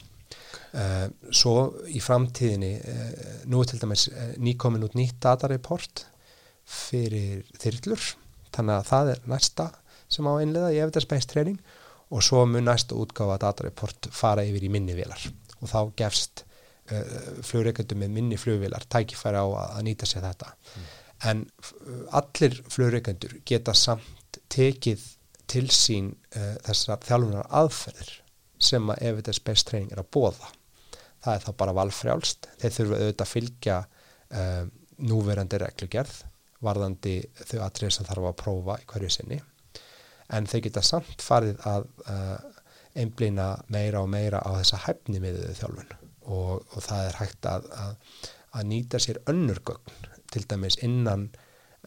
[1.33, 1.55] svo
[1.89, 3.11] í framtíðinni uh,
[3.49, 6.05] nú er til dæmis uh, nýkomin út nýtt datareport
[6.69, 8.03] fyrir þyrlur.
[8.53, 9.69] Þannig að það er næsta
[10.09, 11.57] sem á einlega í evidence-based training
[12.13, 15.21] og svo mun næsta útgáfa datareport fara yfir í minni vilar
[15.59, 16.45] og þá gefst
[17.45, 20.47] flugreikandum með minni flugvilar tækifæri á að, að nýta sér þetta.
[20.49, 20.87] Mm.
[21.29, 21.43] en
[22.17, 25.03] allir flugreikandur geta samt tekið
[25.51, 28.15] til sín þessar þjálfunar aðferðir
[28.57, 30.49] sem að evidence-based training er að bóða
[31.23, 32.49] það er þá bara valfrjálst.
[32.61, 34.63] Þeir þurfu auðvitað að fylgja uh,
[35.09, 36.15] núverandi reglugerð
[36.65, 37.15] varðandi
[37.47, 39.39] þau atrið sem þarf að prófa í hverju sinni.
[40.35, 42.37] En þeir geta samt farið að uh,
[42.99, 45.93] einblýna meira og meira á þessa hæfni miðuðu þjálfun.
[46.29, 48.17] Og, og það er hægt að, að,
[48.59, 51.29] að nýta sér önnur gögn til dæmis innan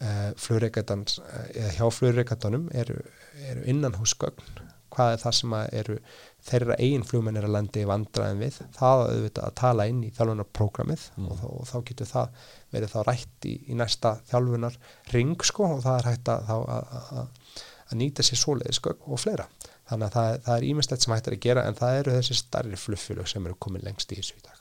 [0.01, 1.21] uh, flugreikandans
[1.53, 2.97] eða hjá flugreikandanum eru,
[3.45, 4.63] eru innan hús gögn
[4.93, 5.97] hvað er það sem eru
[6.43, 11.05] þeirra eigin flugmenn er að landi vandraðin við, það auðvitað að tala inn í þjálfunarprogrammið
[11.15, 11.27] mm.
[11.29, 14.79] og, og þá getur það verið þá rætt í, í næsta þjálfunar
[15.13, 19.47] ring sko og það er hægt að, að, að, nýta sér svoleiði sko og fleira.
[19.87, 22.37] Þannig að það, það er ímestætt sem hægt er að gera en það eru þessi
[22.39, 24.59] starri fluffilug sem eru komin lengst í þessu í dag.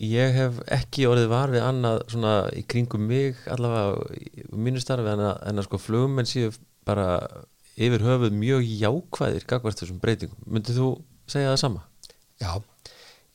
[0.00, 5.10] Ég hef ekki orðið var við annað svona í kringum mig allavega í mínu starfi
[5.12, 6.52] en að, en að sko flugmenn séu
[6.88, 7.08] bara
[7.76, 10.42] yfir höfuð mjög jákvæðir gagvart þessum breytingum.
[10.46, 10.90] Myndið þú
[11.30, 11.84] segja það sama?
[12.40, 12.52] Já,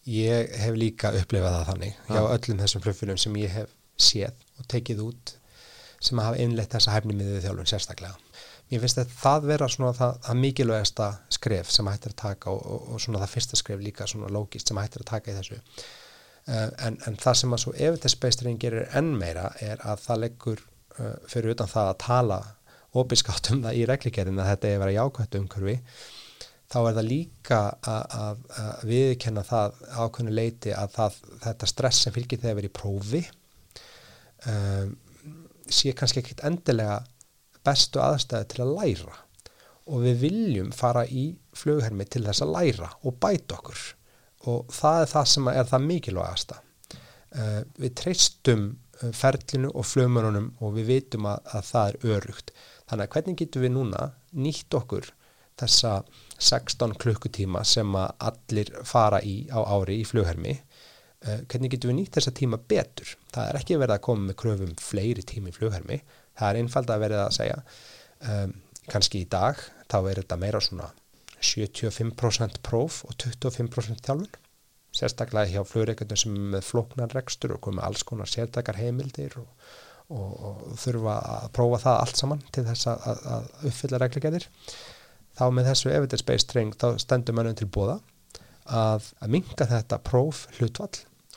[0.09, 2.27] ég hef líka upplefað það þannig hjá ja.
[2.35, 5.35] öllum þessum flöffunum sem ég hef séð og tekið út
[6.03, 8.17] sem hafa innleitt þessa hæfni miðið þjálfun sérstaklega.
[8.71, 12.63] Mér finnst þetta það vera svona það, það mikilvægasta skref sem hættir að taka og,
[12.65, 15.59] og, og svona það fyrsta skref líka svona lógist sem hættir að taka í þessu.
[16.45, 20.63] Uh, en, en það sem að svo evidence-based gerir enn meira er að það leggur
[20.99, 22.39] uh, fyrir utan það að tala
[23.01, 25.75] opinskátt um það í regligerðin að þetta er verið jákvæmt umhverfi
[26.71, 28.45] þá er það líka að,
[28.89, 33.21] viðkenna það ákveðinu leiti að það, þetta stress sem fylgir þegar verið í prófi
[34.49, 34.95] um,
[35.69, 37.03] sé kannski ekkit endilega
[37.65, 39.15] bestu aðstæði til að læra.
[39.85, 41.27] Og við viljum fara í
[41.57, 43.81] flughermi til þess að læra og bæta okkur.
[44.49, 46.59] Og það er það sem er það mikilvægasta.
[47.35, 48.65] Uh, við treystum
[48.95, 52.53] ferlinu og flugmörunum og við vitum að, að það er örugt
[52.89, 55.11] Þannig að hvernig getum við núna nýtt okkur
[55.59, 55.93] þessa
[56.37, 60.57] 16 klukkutíma sem að allir fara í á ári í flughermi?
[61.25, 63.15] Uh, hvernig getum við nýtt þessa tíma betur?
[63.33, 66.01] Það er ekki verið að koma með kröfum fleiri tími í flughermi,
[66.37, 67.57] það er einfald að verið að segja
[68.29, 68.53] um,
[68.91, 69.59] kannski í dag
[69.89, 70.91] þá er þetta meira svona
[71.45, 74.41] 75% próf og 25% þjálfun.
[74.95, 79.49] Sérstaklega hjá flugreikundum sem er með floknarrekstur og komið alls konar sértakar heimildir og
[80.13, 84.49] og, og þurfa að prófa það allt saman til þess að, að uppfylla reglugjæðir
[85.35, 87.99] þá með þessu evidence-based training þá stendur mönnum til bóða
[88.65, 90.93] að, að minga þetta próf hlutvall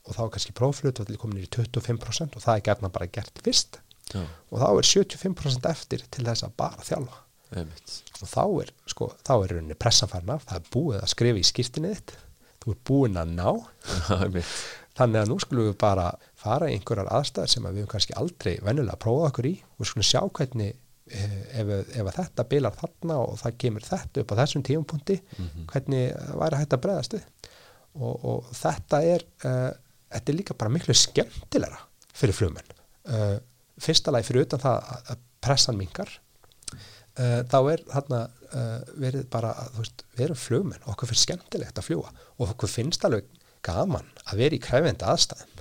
[0.09, 3.81] og þá kannski próf hlutvall komin í 25% og það er gerna bara gert fyrst.
[4.09, 7.25] Já, og þá er 75% eftir til þess að bara þjálfa.
[7.49, 7.93] Einmitt.
[8.21, 11.41] og þá er, sko, þá er rauninni pressan farin af, það er búið að skrifa
[11.41, 12.11] í skýrtinni þitt.
[12.61, 13.47] Þú er búin að ná.
[14.19, 14.57] Einmitt.
[14.99, 16.11] þannig að nú skulum við bara
[16.49, 19.55] fara í einhverjar aðstæður sem að við höfum kannski aldrei venjulega prófað okkur í.
[19.79, 20.73] Og skulum sjá hvernig
[21.13, 21.73] eh, ef,
[22.03, 25.19] ef þetta bilar þarna og það kemur þetta upp á þessum tíumpunkti
[25.73, 26.09] hvernig
[26.43, 27.29] væri hægt að bregðast við.
[27.99, 29.71] Og, og þetta er uh,
[30.13, 31.81] þetta er líka bara miklu skemmtilegra
[32.15, 32.69] fyrir flugmenn.
[33.09, 33.39] Uh,
[33.81, 36.11] fyrsta lagi fyrir utan það að- pressan mingar
[36.75, 38.25] uh, þá er þarna
[38.97, 42.09] verið bara, veist, við erum flugmenn og okkur finnst skemmtilegt að fljúa
[42.41, 43.27] og okkur finnst alveg
[43.67, 45.58] gaman að vera í kræfendi aðstæðum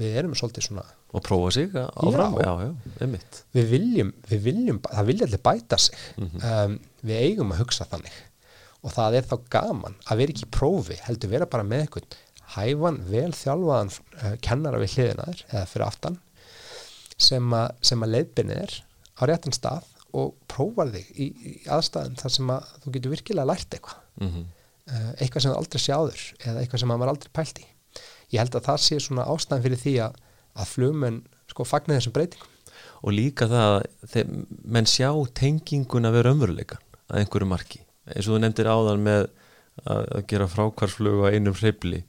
[0.00, 2.46] við erum svolítið svona Og prófa sig áfram, Já.
[2.46, 3.06] já, já,
[3.56, 5.96] við viljum, við viljum það vilja allir bæta sig.
[6.22, 8.18] Um, við eigum að hugsa þannig.
[8.86, 12.14] Og það er þá gaman að vera ekki í prófi heldur vera bara með einhvern
[12.54, 16.20] hæfan, vel þjálfaðan uh, kennara við hliðina þér eða fyrir aftan
[17.20, 18.76] sem, a, sem að leiðbyrnið er
[19.18, 23.50] á réttan stað og prófar þig í, í aðstæðum þar sem að þú getur virkilega
[23.50, 24.00] lært eitthvað.
[24.22, 24.30] Mm
[24.90, 27.66] uh, eitthvað sem þú aldrei sjáður eða eitthvað sem maður aldrei pælt í
[28.30, 30.16] ég held að það sé svona ástæðan fyrir því að,
[30.60, 31.20] að flugmenn
[31.50, 32.56] sko fagna þessum breytingum
[33.00, 34.32] Og líka það að
[34.68, 37.82] menn sjá tenginguna við raunveruleikan að einhverju marki.
[38.10, 42.02] Eins og þú nefndir áðan með að, að gera frákvarsflug á einum hreyfli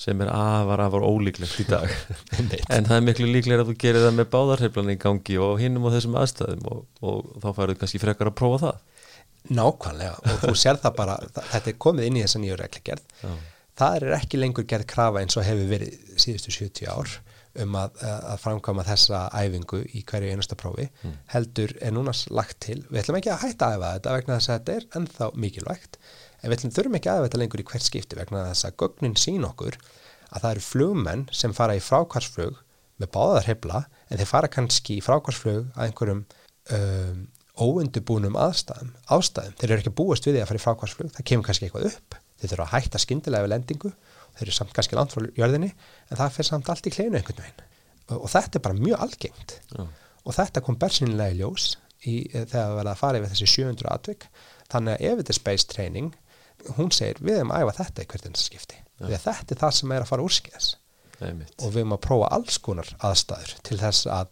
[0.00, 1.92] sem er afar, afar ólíklegt í dag.
[2.72, 5.88] en það er miklu líklega að þú gerir það með báðarhreyflan í gangi og hinnum
[5.90, 9.08] á þessum aðstæðum og, og þá færðu kannski frekar að prófa það.
[9.60, 13.18] Nákvæmlega og þú sér það bara, þetta er komið inn í þessa nýju reglugerð.
[13.80, 17.14] Það er ekki lengur gerð krafa eins og hefur verið síðustu 70 ár
[17.64, 20.86] um að, að framkvæma þessa æfingu í hverju einasta prófi.
[21.32, 24.50] Heldur er núna lagt til, við ætlum ekki að hætta að æfa þetta vegna þess
[24.50, 25.98] að þetta er ennþá mikilvægt,
[26.40, 28.76] en við ætlum þurfum ekki að æfa þetta lengur í hvert skipti vegna þess að
[28.84, 29.80] gögnin sín okkur
[30.30, 32.62] að það eru flugmenn sem fara í frákvarsflug
[33.00, 36.24] með báðar hefla en þeir fara kannski í frákvarsflug að einhverjum
[36.76, 37.28] um,
[37.60, 41.48] óundubúnum aðstæðum, ástæðum, þeir eru ekki búast við því að fara í frákvarsflug, það kemur
[41.48, 43.92] kannski eitthvað upp þeir þurfa að hætta skyndilega við lendingu.
[44.36, 47.42] Þeir eru samt kannski langt frá jörðinni en það fer samt allt í kleinu einhvern
[47.42, 47.66] veginn.
[48.10, 49.56] Og, og þetta er bara mjög algengt.
[49.74, 49.84] Já.
[50.20, 51.70] og þetta kom bersinlega í ljós
[52.04, 54.26] í, eh, þegar við verðum að fara yfir þessi 700 atvik.
[54.70, 56.12] Þannig að er space training
[56.76, 59.76] hún segir við erum að æfa þetta í hvert einasta skipti því þetta er það
[59.78, 60.26] sem er að fara
[61.20, 61.54] Einmitt.
[61.60, 64.30] og við erum að prófa alls konar aðstæður til þess að,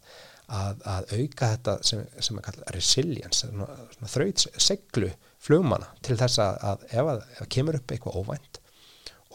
[0.59, 3.68] að, að auka þetta sem, sem er kallað resilience svona,
[5.49, 8.61] flugmanna til þess að, að ef, að ef kemur upp eitthvað óvænt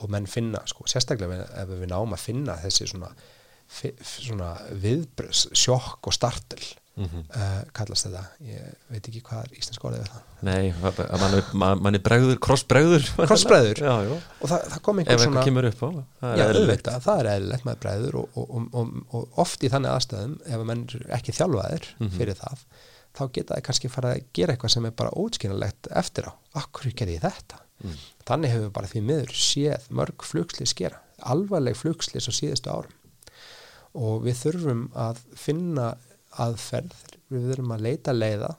[0.03, 3.11] og menn finna, sko, sérstaklega ef, ef við náum að finna þessi svona,
[4.03, 4.53] svona
[4.83, 7.23] viðbröðs, sjokk og startel Mhm.
[7.33, 11.35] uh, kallast þetta, ég veit ekki hvað er íslensk orðið við það Nei, að mann
[11.39, 13.07] er, man, man er bregður, krossbregður.
[13.17, 13.81] Krossbregður?
[14.43, 15.89] Og það, það kom Ef einhver eitthvað svona kemur upp á.
[16.21, 19.95] það Já, auðvitað, það er eðlilegt maður bregður og, og, og, og, oft í þannig
[19.95, 20.85] aðstæðum ef að menn
[21.17, 21.89] ekki þjálfaðir
[22.19, 22.61] fyrir það
[23.13, 26.89] þá geta það kannski fara að gera eitthvað sem er bara ótskynalegt eftir á Akkur
[26.93, 27.59] gerði þetta?
[28.27, 31.01] Þannig hefur bara því miður séð mörg flugslis gera
[31.33, 32.99] alvarleg flugslis á síðustu árum
[33.93, 35.91] og við þurfum að finna
[36.41, 36.95] aðferð
[37.33, 38.55] við þurfum að leita leiða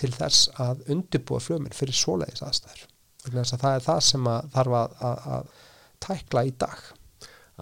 [0.00, 2.86] til þess að undirbúa flugminn fyrir svoleiðis aðstæður
[3.26, 5.52] þess að það er það sem að þarf að, að, að
[6.06, 6.86] tækla í dag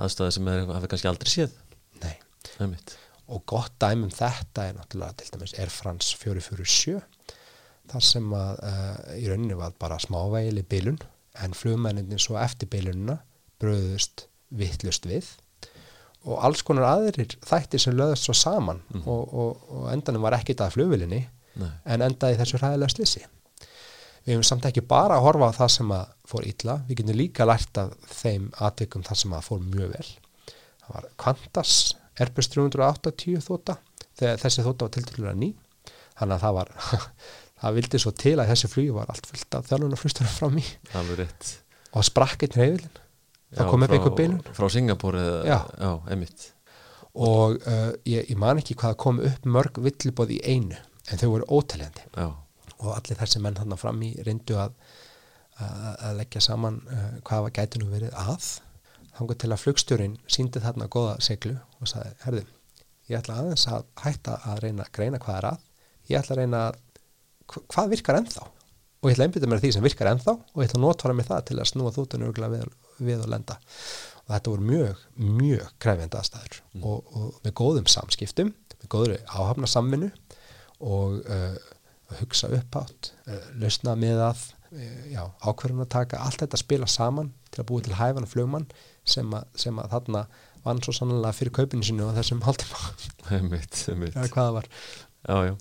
[0.01, 1.57] Aðstæði sem hafi kannski aldrei séð.
[2.01, 2.14] Nei.
[2.62, 2.95] Einmitt.
[3.31, 7.01] Og gott dæmi um þetta er náttúrulega til dæmis Air France 447
[7.91, 11.01] þar sem að uh, í rauninni var bara smávægileg bilun
[11.43, 13.20] en flugmenninni svo eftir bilunina
[13.62, 15.26] bröðust vittlust við.
[16.26, 20.61] Og alls konar aðrir þættir sem löðast svo saman og, og, og endanum var ekkit
[20.61, 21.22] að flugvilinni
[21.61, 21.70] Nei.
[21.89, 23.22] en endaði þessu hræðilega slissi
[24.24, 27.18] við hefum samt ekki bara að horfa á það sem að fór illa, við getum
[27.18, 30.09] líka lært af þeim atvikum þar sem að fór mjög vel.
[30.83, 31.76] Það var Qantas
[32.21, 33.77] Airbus 380 þóta
[34.19, 35.53] þegar þessi þóta var tildulega ný.
[36.21, 36.73] Þannig að það var
[37.61, 40.33] það vildi svo til að þessi flugi var allt fullt af þjálfunarflustunum
[41.01, 41.51] Alveg rétt.
[41.97, 43.01] og sprakk einn reyðilinn
[43.57, 44.43] það kom upp frá- einhver bilun.
[44.57, 45.61] Frá Singapúr eða,
[46.13, 46.45] einmitt.
[47.15, 50.77] og uh, ég, ég man ekki hvað kom upp mörg villibóð í einu
[51.11, 52.05] en þau voru óteljandi.
[52.15, 52.29] Já,
[52.81, 54.77] og allir þessi menn hann fram í reyndu að,
[55.59, 58.45] að, að leggja saman uh, hvað var gæti nú verið að
[59.21, 62.47] þangar til að flugstjórin síndi þarna góða seglu og sagði, herðu
[63.11, 65.64] ég ætla aðeins að hætta að reyna að greina hvað er að,
[66.11, 66.79] ég ætla að reyna að
[67.51, 68.45] hva- hvað virkar ennþá?
[69.01, 71.16] Og ég ætla að einbytta mér því sem virkar ennþá og ég ætla að notfara
[71.16, 72.66] mig það til að snúa örgulega við,
[73.01, 73.57] við og lenda.
[74.27, 75.03] Og þetta voru mjög,
[75.41, 80.11] mjög krefjandi aðstæður og, og með góðum samskiptum með góðri áhafna samvinnu
[80.81, 81.57] og uh,
[82.21, 84.45] hugsa uppátt, uh, lausna með að
[84.77, 88.68] uh, ákverðun að taka allt þetta spila saman til að búi til hæfana flugmann
[89.05, 90.24] sem að, sem að þarna
[90.64, 92.42] vann svo sannlega fyrir kaupinu sinu á þessum
[93.88, 94.12] einmitt.
[94.16, 94.68] eða hvað það var.
[95.20, 95.55] Já, já,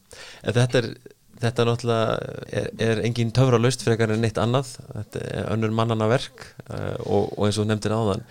[0.55, 0.91] þetta er
[1.39, 2.15] þetta er náttúrulega,
[2.59, 4.73] er, er engin töfra löst fyrir en neitt annað.
[4.95, 8.25] Þetta er önnur mannana verk uh, og, og eins og nefndir áðan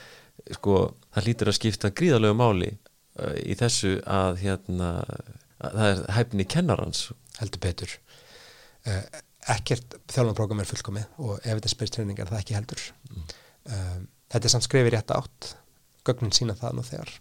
[0.56, 0.82] sko,
[1.14, 4.90] það lítur að skipta gríðalegu máli uh, í þessu að hérna,
[5.62, 7.06] að það er hæfni kennarans.
[7.38, 7.96] Heldur betur.
[8.84, 9.02] Uh,
[9.48, 12.86] ekkert þjálfanprógram er fullkomið og ef þetta spyrst treyning er það ekki heldur.
[13.08, 13.28] Mm.
[13.78, 15.52] um, þetta er samt skrifir rétt átt.
[16.06, 17.12] Gögnin sína það nú þegar.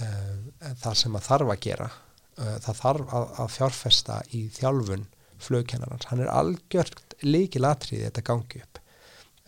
[0.00, 0.42] Um,
[0.78, 5.08] það sem að þarf að gera uh, það þarf að, að fjárfesta í þjálfun
[5.40, 8.80] flugkennarans, hann er algjört líkilatrið þetta gangi upp.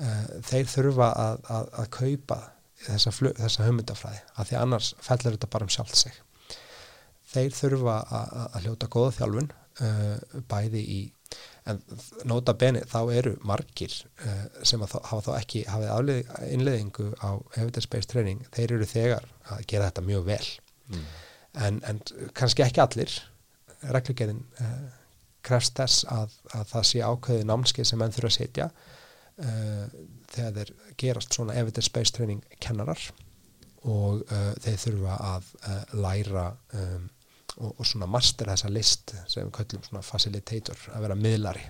[0.02, 2.38] Uh, þeir þurfa að, að, að kaupa
[2.82, 6.20] þessa, flug, þessa hömyndafræði að því annars fellur þetta bara um sjálf sig.
[7.32, 9.52] Þeir þurfa að hljóta góða þjálfun
[10.50, 10.98] bæði í
[11.70, 11.78] en
[12.26, 13.92] nota beni þá eru margir
[14.26, 19.66] uh, sem þá, hafa þá ekki hafið innleðingu á evidence-based training, þeir eru þegar að
[19.70, 20.48] gera þetta mjög vel
[20.90, 21.04] mm.
[21.66, 22.02] en, en
[22.38, 23.14] kannski ekki allir
[23.82, 24.74] reglugjörðin uh,
[25.46, 29.86] krefst þess að, að það sé ákveði námskið sem menn þurfa að setja uh,
[30.34, 33.10] þegar þeir gerast svona evidence-based training kennarar
[33.82, 34.20] og
[34.62, 35.46] þeir þurfa að
[35.98, 36.44] læra
[36.78, 37.08] um
[37.58, 41.64] og, og svona master þessa list sem við kallum svona facilitator að vera miðlari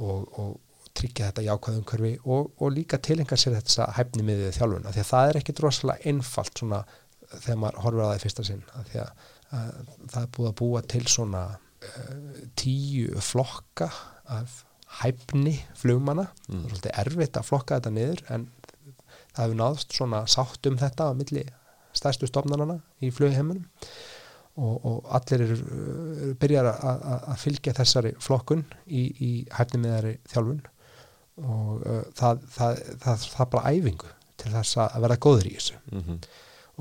[0.00, 0.52] og, og
[0.96, 5.04] tryggja þetta jákvæðum körfi og, og líka tilenga sér þetta hæfni miðið þjálfun af því
[5.04, 6.82] að það er ekkit rosalega einfalt svona
[7.32, 9.22] þegar maður horfur á það í fyrsta sinn af því að,
[9.58, 9.70] að
[10.02, 13.88] það er búið að búa til svona uh, tíu flokka
[14.32, 14.58] af
[15.00, 16.50] hæfni flugmanna mm.
[16.50, 18.48] það er svolítið erfitt að flokka þetta niður en
[19.32, 21.46] það hefur náðst svona sátt um þetta á milli
[21.96, 23.64] stærstu stofnarnana í flugheimunum
[24.60, 30.62] og, og allir eru, eru byrjar að fylgja þessari flokkun í, í hæfnimiðari þjálfun.
[31.42, 34.10] Og uh, það, það, það, það er bara æfingu
[34.42, 35.78] til þess að vera góður í þessu.
[35.92, 36.18] Mm -hmm.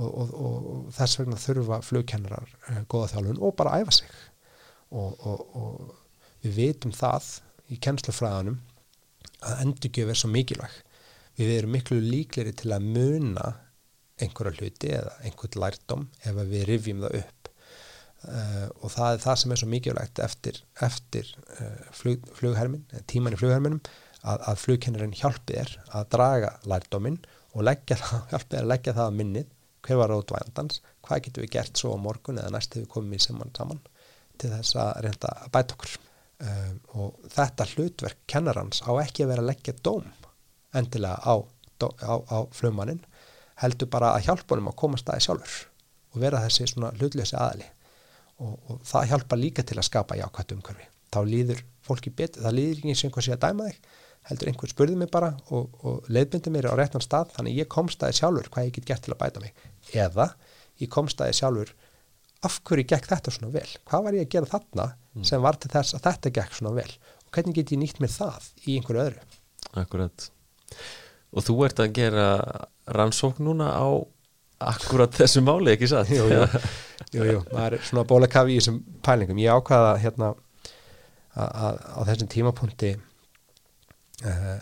[0.04, 4.20] og, og, og þess vegna þurfa flugkennarar uh, góða þjálfun og bara æfa sig.
[4.92, 5.96] Og
[6.44, 7.28] við veitum það
[7.72, 8.58] í kennslufræðanum
[9.48, 10.74] að endurgjöf er svo mikilvæg.
[11.40, 13.54] Við erum miklu líkleri til að muna
[14.22, 17.41] einhverja hluti eða einhvern lærdom ef við rifjum það upp
[18.22, 23.34] Uh, og það er það sem er svo mikilvægt eftir, eftir uh, flug, flughermin tíman
[23.34, 23.80] í flugherminum
[24.22, 27.18] að, að flugkennarinn hjálpi þér að draga lærdóminn
[27.56, 29.50] og leggja það, hjálpi þér að leggja það að minnið
[29.82, 33.26] hver var rótvændans, hvað getur við gert svo á morgun eða næst hefur við komið
[33.26, 33.82] saman saman
[34.38, 35.98] til þess að reynda að bæta okkur.
[36.42, 40.08] Um, og þetta hlutverk kennarans á ekki að vera að leggja dóm
[40.78, 41.34] endilega á,
[42.06, 43.02] á, á flugmannin
[43.62, 45.60] heldur bara að hjálpa honum að koma staði sjálfur
[46.14, 47.68] og vera þessi svona hlutlösi aðli
[48.42, 50.88] og, og það hjálpa líka til að skapa jákvæmt umhverfi.
[51.12, 53.82] Þá líður fólki betur, það líður ekki eins og einhver sé að dæma þig
[54.30, 58.04] heldur einhver spurði mig bara og, og leiðbindi mér á réttan stað þannig ég komst
[58.04, 59.56] aðeins sjálfur hvað ég get gert til að bæta mig.
[59.98, 60.28] Eða
[60.82, 61.74] ég komst aðeins sjálfur
[62.46, 63.68] af hverju gekk þetta svona vel?
[63.90, 65.26] Hvað var ég að gera þarna mm.
[65.30, 66.90] sem var til þess að þetta gekk svona vel?
[67.26, 69.28] Og hvernig get ég nýtt mér það í einhverju öðru?
[69.82, 70.28] Akkurat.
[71.32, 72.28] Og þú ert að gera
[72.92, 73.88] rannsókn núna á
[74.70, 76.12] akkurat þessu máli ekki satt?
[76.14, 76.46] Jú, jú.
[77.12, 79.40] Jú, jú, maður er svona bólakafi í þessum pælingum.
[79.42, 80.30] Ég ákvaða hérna
[81.36, 82.92] að á þessum tímapunkti
[84.28, 84.60] uh,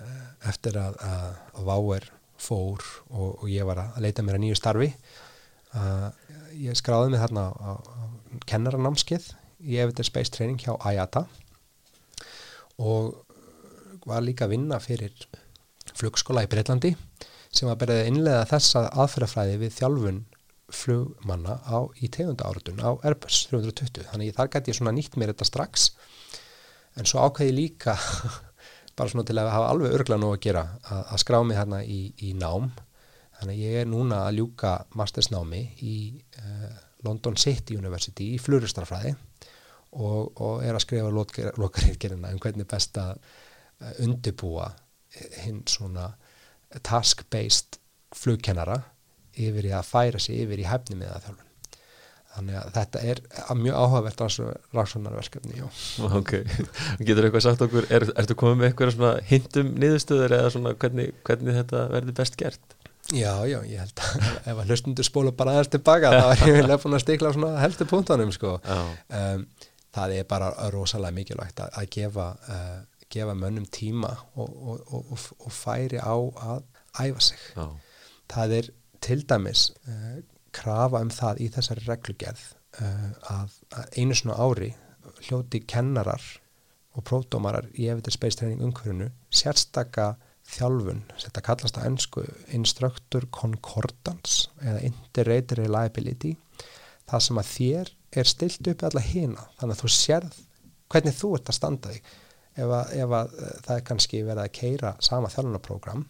[0.50, 2.08] eftir að, að Váer
[2.40, 4.90] fór og, og ég var að leita mér að nýju starfi
[5.76, 6.10] uh,
[6.56, 8.02] ég skráði mig þarna á, á
[8.50, 9.32] kennaranámskið
[9.66, 11.26] í Evidence Based Training hjá IATA
[12.80, 13.26] og
[14.08, 15.14] var líka að vinna fyrir
[16.00, 16.94] flugskóla í Breitlandi
[17.54, 20.20] sem var berið að innlega þessa aðferðafræði við þjálfun
[20.70, 25.34] flugmanna á, í tegunda áratun á Airbus 320 þannig þar gæti ég svona nýtt mér
[25.34, 25.88] þetta strax.
[26.98, 27.96] En svo ákveði líka
[28.98, 31.82] bara svona til að hafa alveg örgla nú að gera að, að skrá mig hérna
[31.84, 32.70] í, í nám.
[33.40, 35.98] Þannig ég er núna að ljúka mastersnámi í
[36.44, 36.70] uh,
[37.08, 39.14] London City University í fluristarfræði
[39.96, 44.68] og, og er að skrifa lokaríkirina um hvernig best að uh, undibúa
[45.46, 46.12] hinn svona
[46.86, 47.80] task-based
[48.16, 48.82] flugkennara
[49.40, 51.46] yfir í að færa sig yfir í hefni með það þjálfun
[52.30, 53.22] þannig að þetta er
[53.58, 54.22] mjög áhugavert
[54.78, 55.64] rannsóknarverkefni
[56.20, 56.36] Ok,
[57.02, 61.58] getur eitthvað sagt okkur er, ertu komið með eitthvað hindum niðurstöður eða svona hvernig, hvernig
[61.58, 62.76] þetta verður best gert?
[63.10, 66.60] Já, já, ég held að ef að hlustundur spóla bara aðeins tilbaka þá er ég
[66.60, 68.60] vel eftir að stikla svona helstu punktunum sko.
[68.62, 69.46] um,
[69.98, 72.76] það er bara rosalega mikilvægt að, að gefa, uh,
[73.10, 76.64] gefa mönnum tíma og, og, og, og færi á að
[77.00, 77.68] æfa sig já.
[78.30, 78.70] það er
[79.02, 80.20] til dæmis uh,
[80.52, 82.46] krafa um það í þessari reglugerð
[82.82, 84.74] uh, að, að einu svona ári
[85.28, 86.24] hljóti kennarar
[86.98, 90.16] og prófdómarar í evitur space training umhverfunu sérstakka
[90.50, 92.24] þjálfun, þetta kallast að ennsku
[92.58, 96.34] instructor concordance eða integrated reliability
[97.10, 100.40] það sem að þér er stilt upp allar hina, þannig að þú sérð
[100.90, 102.10] hvernig þú ert að standa þig
[102.60, 106.08] ef að, ef að uh, það er kannski verið að keira sama þjálfunarprogram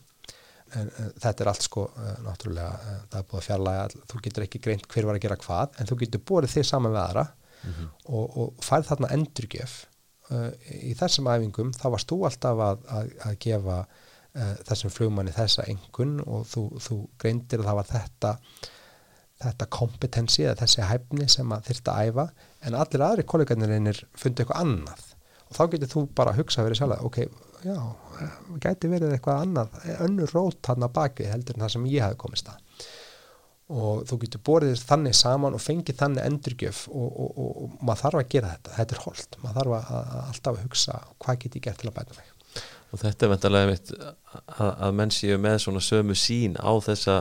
[0.78, 4.46] en þetta er allt sko uh, náttúrulega, uh, það er búið að fjarlæga þú getur
[4.46, 7.28] ekki greint hver var að gera hvað en þú getur borið þig saman við aðra
[8.08, 9.74] og, og færð þarna endurgjöf
[10.30, 15.66] í þessum æfingum þá varst þú alltaf að, að, að gefa uh, þessum flugmanni þessa
[15.72, 18.34] engun og þú, þú greindir að það var þetta
[19.40, 22.26] þetta kompetensi eða þessi hæfni sem að þyrta að æfa
[22.68, 25.06] en allir aðri kollegarnir fundi eitthvað annað
[25.50, 27.20] og þá getur þú bara að hugsa verið sjálf ok,
[27.66, 27.78] já,
[28.62, 32.20] gæti verið eitthvað annað, önnur rót hann að baki heldur en það sem ég hafi
[32.22, 32.90] komist að.
[33.70, 38.04] Og þú getur borðið þannig saman og fengið þannig endurgjöf og, og, og, og maður
[38.04, 41.42] þarf að gera þetta, þetta er holdt maður þarf að, að alltaf að hugsa hvað
[41.44, 42.32] get ég gert til að bæta mig.
[42.90, 47.20] Og þetta er vendarlega mitt að, að menn séu með svona sömu sín á þessa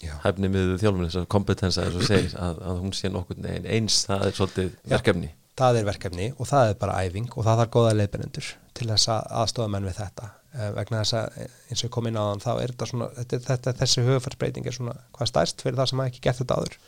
[0.00, 0.12] Já.
[0.24, 5.30] hæfni miður þjálfum þessar kompetensa að, að hún sé nokkur eins það er svolítið verkefni
[5.56, 9.08] það er verkefni og það er bara æfing og það þarf góða leiðbennendur til þess
[9.14, 10.30] að aðstofa menn við þetta.
[10.56, 12.88] Eh, vegna þess að eh, eins og ég kom inn á þann þá er þetta
[12.90, 16.42] svona, þetta, þetta, þessi höfufarsbreyting er svona hvað stærst fyrir það sem hafa ekki gert
[16.42, 16.78] þetta áður.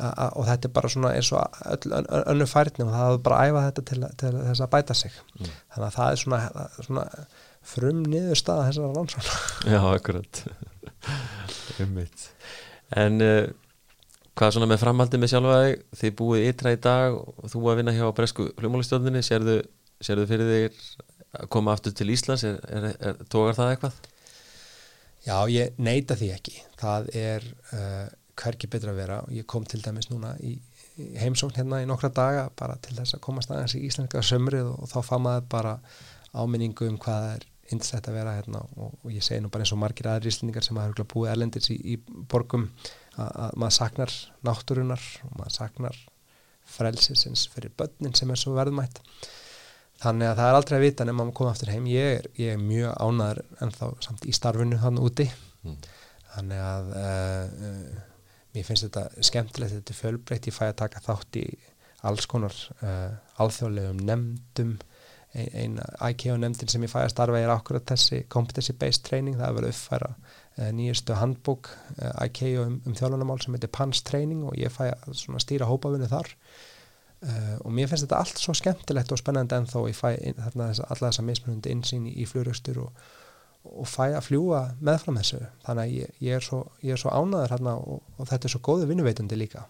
[0.00, 3.00] A, og þetta er bara svona eins og öll ön- ön- önnur færni og það
[3.02, 5.16] hafa bara að æfa þetta til, til þess að bæta sig.
[5.40, 5.48] Mm.
[5.74, 6.38] þannig að það er svona,
[6.86, 7.06] svona
[7.74, 10.42] frum niður staða þessara rannsóna Já, akkurat.
[11.82, 12.28] Ummitt
[12.96, 13.50] En uh,
[14.38, 15.82] hvað svona með framhaldið með sjálfa þig?
[16.00, 19.56] Þið búið ytra í dag og þú að vinna hjá Bresku hljómálistjóðinni sérðu,
[20.04, 20.80] sérðu fyrir þig
[21.40, 22.46] að koma aftur til Íslands?
[22.46, 24.00] Er, er, er, tógar það eitthvað?
[25.26, 26.56] Já, ég neita því ekki.
[26.80, 28.06] Það er uh,
[28.40, 29.20] hverki betra að vera.
[29.26, 30.54] Og ég kom til dæmis núna í,
[30.96, 34.72] í heimsókn hérna í nokkra daga bara til þess að komast aðeins í íslenska sömrið
[34.72, 35.76] og, og þá fá maður bara
[36.30, 39.64] áminningu um hvað það er yndislegt að vera hérna og, og ég segi nú bara
[39.64, 42.68] eins og margir aðri íslendingar sem hafa búið erlendis í, í borgum
[43.16, 46.00] að, að maður saknar náttúrunar og maður saknar
[46.70, 49.00] frelsisins fyrir börnin sem er svo verðmætt.
[50.00, 51.88] Þannig að það er aldrei að vita nema maður koma aftur heim.
[51.90, 55.28] Ég er, ég er mjög ánæður en þá samt í starfinu hann úti.
[55.60, 55.80] Mm.
[56.30, 57.96] þannig að uh, uh,
[58.54, 61.42] mér finnst þetta skemmtilegt þetta er fjölbreytt, ég fæ að taka þátt í
[62.08, 63.10] alls konar uh,
[63.42, 64.78] alþjóðlegum nefndum.
[65.30, 65.74] Ein, ein
[66.08, 69.58] IKEA nefndin sem ég fæ að starfa er akkurat þessi competency based training það er
[69.58, 70.08] verið að uppfæra
[70.58, 71.70] nýjastu handbók
[72.24, 76.32] IKEA um, um þjálfunamál sem heitir PANS training og ég fæ að stýra hópavinni þar.
[77.20, 80.70] Uh, og mér finnst þetta allt svo skemmtilegt og spennandi en þó ég fæ þarna
[80.72, 83.02] alla þessa mismunandi insýn í, í fluguröstur og,
[83.68, 85.42] og fæ að fljúa meðfram þessu.
[85.66, 88.88] Þannig að ég, ég, er, svo, svo ánæður hérna og, og þetta er svo góðu
[88.88, 89.66] vinnuveitandi líka.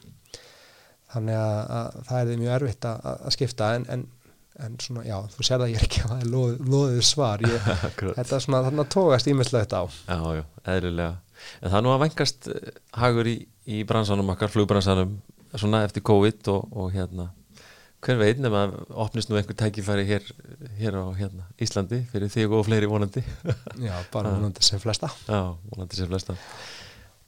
[1.10, 4.06] Þannig að, að það er mjög erfitt að, að skipta en, en,
[4.59, 7.44] en svona já, þú sér það ég er ekki að það er loð, loðið svar.
[7.46, 7.66] Ég,
[8.18, 9.82] þetta er svona þarna tógast ímislegt á.
[9.86, 10.44] Já, já,
[10.74, 11.18] eðlilega.
[11.61, 13.36] En það er nú að vengast eh, hagur í,
[13.70, 15.18] í bransanum okkar, flugbransanum
[15.59, 17.30] svona eftir COVID og, og hérna.
[18.01, 20.28] Hver veit nema að opnist nú einhver tækifæri hér,
[20.78, 23.20] hér á hérna, Íslandi fyrir þig og fleiri vonandi.
[23.88, 25.11] Já, bara vonandi sem flesta.
[25.28, 26.36] Já, vonandi sem flesta.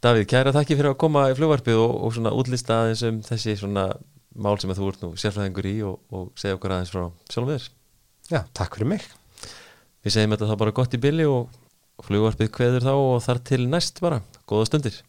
[0.02, 3.52] Davíð, kæra þakki fyrir að koma í flugvarpið og, og svona útlista aðeins um þessi
[3.60, 3.84] svona
[4.34, 7.52] mál sem að þú ert nú sérfræðingur í og, og segja okkur aðeins frá sjálfum
[7.52, 7.68] þér.
[8.32, 9.06] Já, takk fyrir mig.
[10.02, 11.60] Við segjum þetta þá bara gott í billi og
[12.02, 15.02] flugvarpið kveður þá og þar til næst bara, góða stundir